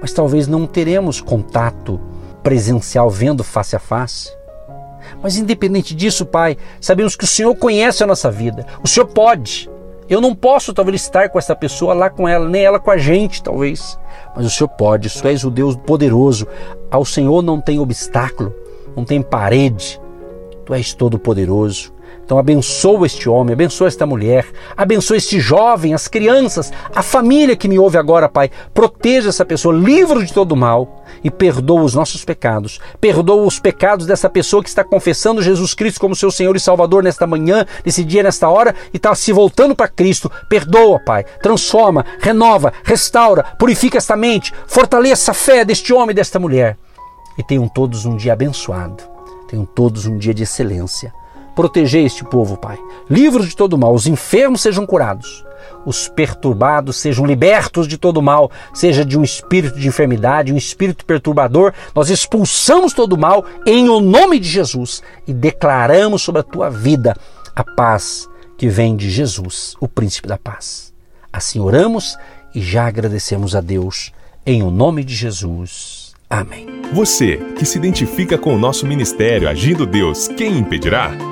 mas 0.00 0.12
talvez 0.12 0.48
não 0.48 0.66
teremos 0.66 1.20
contato 1.20 2.00
presencial, 2.42 3.08
vendo 3.08 3.44
face 3.44 3.76
a 3.76 3.78
face. 3.78 4.30
Mas 5.22 5.36
independente 5.36 5.94
disso, 5.94 6.24
Pai, 6.24 6.56
sabemos 6.80 7.16
que 7.16 7.24
o 7.24 7.26
Senhor 7.26 7.54
conhece 7.56 8.02
a 8.02 8.06
nossa 8.06 8.30
vida. 8.30 8.66
O 8.82 8.88
Senhor 8.88 9.06
pode. 9.06 9.68
Eu 10.08 10.20
não 10.20 10.34
posso 10.34 10.74
talvez 10.74 11.02
estar 11.02 11.28
com 11.30 11.38
essa 11.38 11.56
pessoa 11.56 11.94
lá 11.94 12.10
com 12.10 12.28
ela, 12.28 12.48
nem 12.48 12.64
ela 12.64 12.78
com 12.78 12.90
a 12.90 12.98
gente, 12.98 13.42
talvez. 13.42 13.98
Mas 14.36 14.46
o 14.46 14.50
Senhor 14.50 14.68
pode. 14.68 15.08
Tu 15.08 15.26
és 15.26 15.44
o 15.44 15.50
Deus 15.50 15.76
poderoso. 15.76 16.46
Ao 16.90 17.04
Senhor 17.04 17.42
não 17.42 17.60
tem 17.60 17.78
obstáculo, 17.78 18.54
não 18.96 19.04
tem 19.04 19.22
parede. 19.22 20.00
Tu 20.64 20.74
és 20.74 20.94
todo 20.94 21.18
poderoso. 21.18 21.92
Então 22.32 22.40
abençoa 22.40 23.04
este 23.04 23.28
homem, 23.28 23.52
abençoa 23.52 23.88
esta 23.88 24.06
mulher, 24.06 24.46
abençoa 24.74 25.18
este 25.18 25.38
jovem, 25.38 25.92
as 25.92 26.08
crianças, 26.08 26.72
a 26.94 27.02
família 27.02 27.54
que 27.54 27.68
me 27.68 27.78
ouve 27.78 27.98
agora, 27.98 28.26
Pai. 28.26 28.50
Proteja 28.72 29.28
essa 29.28 29.44
pessoa, 29.44 29.76
livre 29.76 30.24
de 30.24 30.32
todo 30.32 30.56
mal 30.56 31.04
e 31.22 31.30
perdoa 31.30 31.82
os 31.82 31.94
nossos 31.94 32.24
pecados. 32.24 32.80
Perdoa 32.98 33.44
os 33.44 33.58
pecados 33.58 34.06
dessa 34.06 34.30
pessoa 34.30 34.62
que 34.62 34.70
está 34.70 34.82
confessando 34.82 35.42
Jesus 35.42 35.74
Cristo 35.74 36.00
como 36.00 36.16
seu 36.16 36.30
Senhor 36.30 36.56
e 36.56 36.58
Salvador 36.58 37.02
nesta 37.02 37.26
manhã, 37.26 37.66
nesse 37.84 38.02
dia, 38.02 38.22
nesta 38.22 38.48
hora 38.48 38.74
e 38.94 38.96
está 38.96 39.14
se 39.14 39.30
voltando 39.30 39.76
para 39.76 39.86
Cristo. 39.86 40.32
Perdoa, 40.48 41.00
Pai. 41.04 41.24
Transforma, 41.42 42.02
renova, 42.18 42.72
restaura, 42.82 43.42
purifica 43.58 43.98
esta 43.98 44.16
mente, 44.16 44.54
fortaleça 44.66 45.32
a 45.32 45.34
fé 45.34 45.66
deste 45.66 45.92
homem 45.92 46.12
e 46.12 46.14
desta 46.14 46.38
mulher. 46.38 46.78
E 47.36 47.42
tenham 47.42 47.68
todos 47.68 48.06
um 48.06 48.16
dia 48.16 48.32
abençoado. 48.32 49.02
Tenham 49.50 49.66
todos 49.66 50.06
um 50.06 50.16
dia 50.16 50.32
de 50.32 50.44
excelência 50.44 51.12
proteger 51.54 52.04
este 52.04 52.24
povo, 52.24 52.56
Pai. 52.56 52.78
Livros 53.08 53.48
de 53.48 53.56
todo 53.56 53.78
mal, 53.78 53.94
os 53.94 54.06
enfermos 54.06 54.60
sejam 54.60 54.86
curados, 54.86 55.44
os 55.84 56.08
perturbados 56.08 56.96
sejam 56.96 57.26
libertos 57.26 57.86
de 57.88 57.98
todo 57.98 58.22
mal, 58.22 58.50
seja 58.72 59.04
de 59.04 59.18
um 59.18 59.22
espírito 59.22 59.78
de 59.78 59.88
enfermidade, 59.88 60.52
um 60.52 60.56
espírito 60.56 61.04
perturbador. 61.04 61.72
Nós 61.94 62.10
expulsamos 62.10 62.92
todo 62.92 63.18
mal 63.18 63.44
em 63.66 63.88
o 63.88 64.00
nome 64.00 64.38
de 64.38 64.48
Jesus 64.48 65.02
e 65.26 65.32
declaramos 65.32 66.22
sobre 66.22 66.40
a 66.40 66.44
tua 66.44 66.70
vida 66.70 67.16
a 67.54 67.64
paz 67.64 68.28
que 68.56 68.68
vem 68.68 68.96
de 68.96 69.10
Jesus, 69.10 69.74
o 69.80 69.88
príncipe 69.88 70.28
da 70.28 70.38
paz. 70.38 70.92
Assim 71.32 71.58
oramos 71.58 72.16
e 72.54 72.60
já 72.60 72.86
agradecemos 72.86 73.56
a 73.56 73.60
Deus 73.60 74.12
em 74.44 74.62
o 74.62 74.70
nome 74.70 75.02
de 75.02 75.14
Jesus. 75.14 76.12
Amém. 76.28 76.66
Você 76.92 77.36
que 77.58 77.64
se 77.64 77.78
identifica 77.78 78.38
com 78.38 78.54
o 78.54 78.58
nosso 78.58 78.86
ministério 78.86 79.48
Agindo 79.48 79.86
Deus, 79.86 80.28
quem 80.28 80.58
impedirá? 80.58 81.31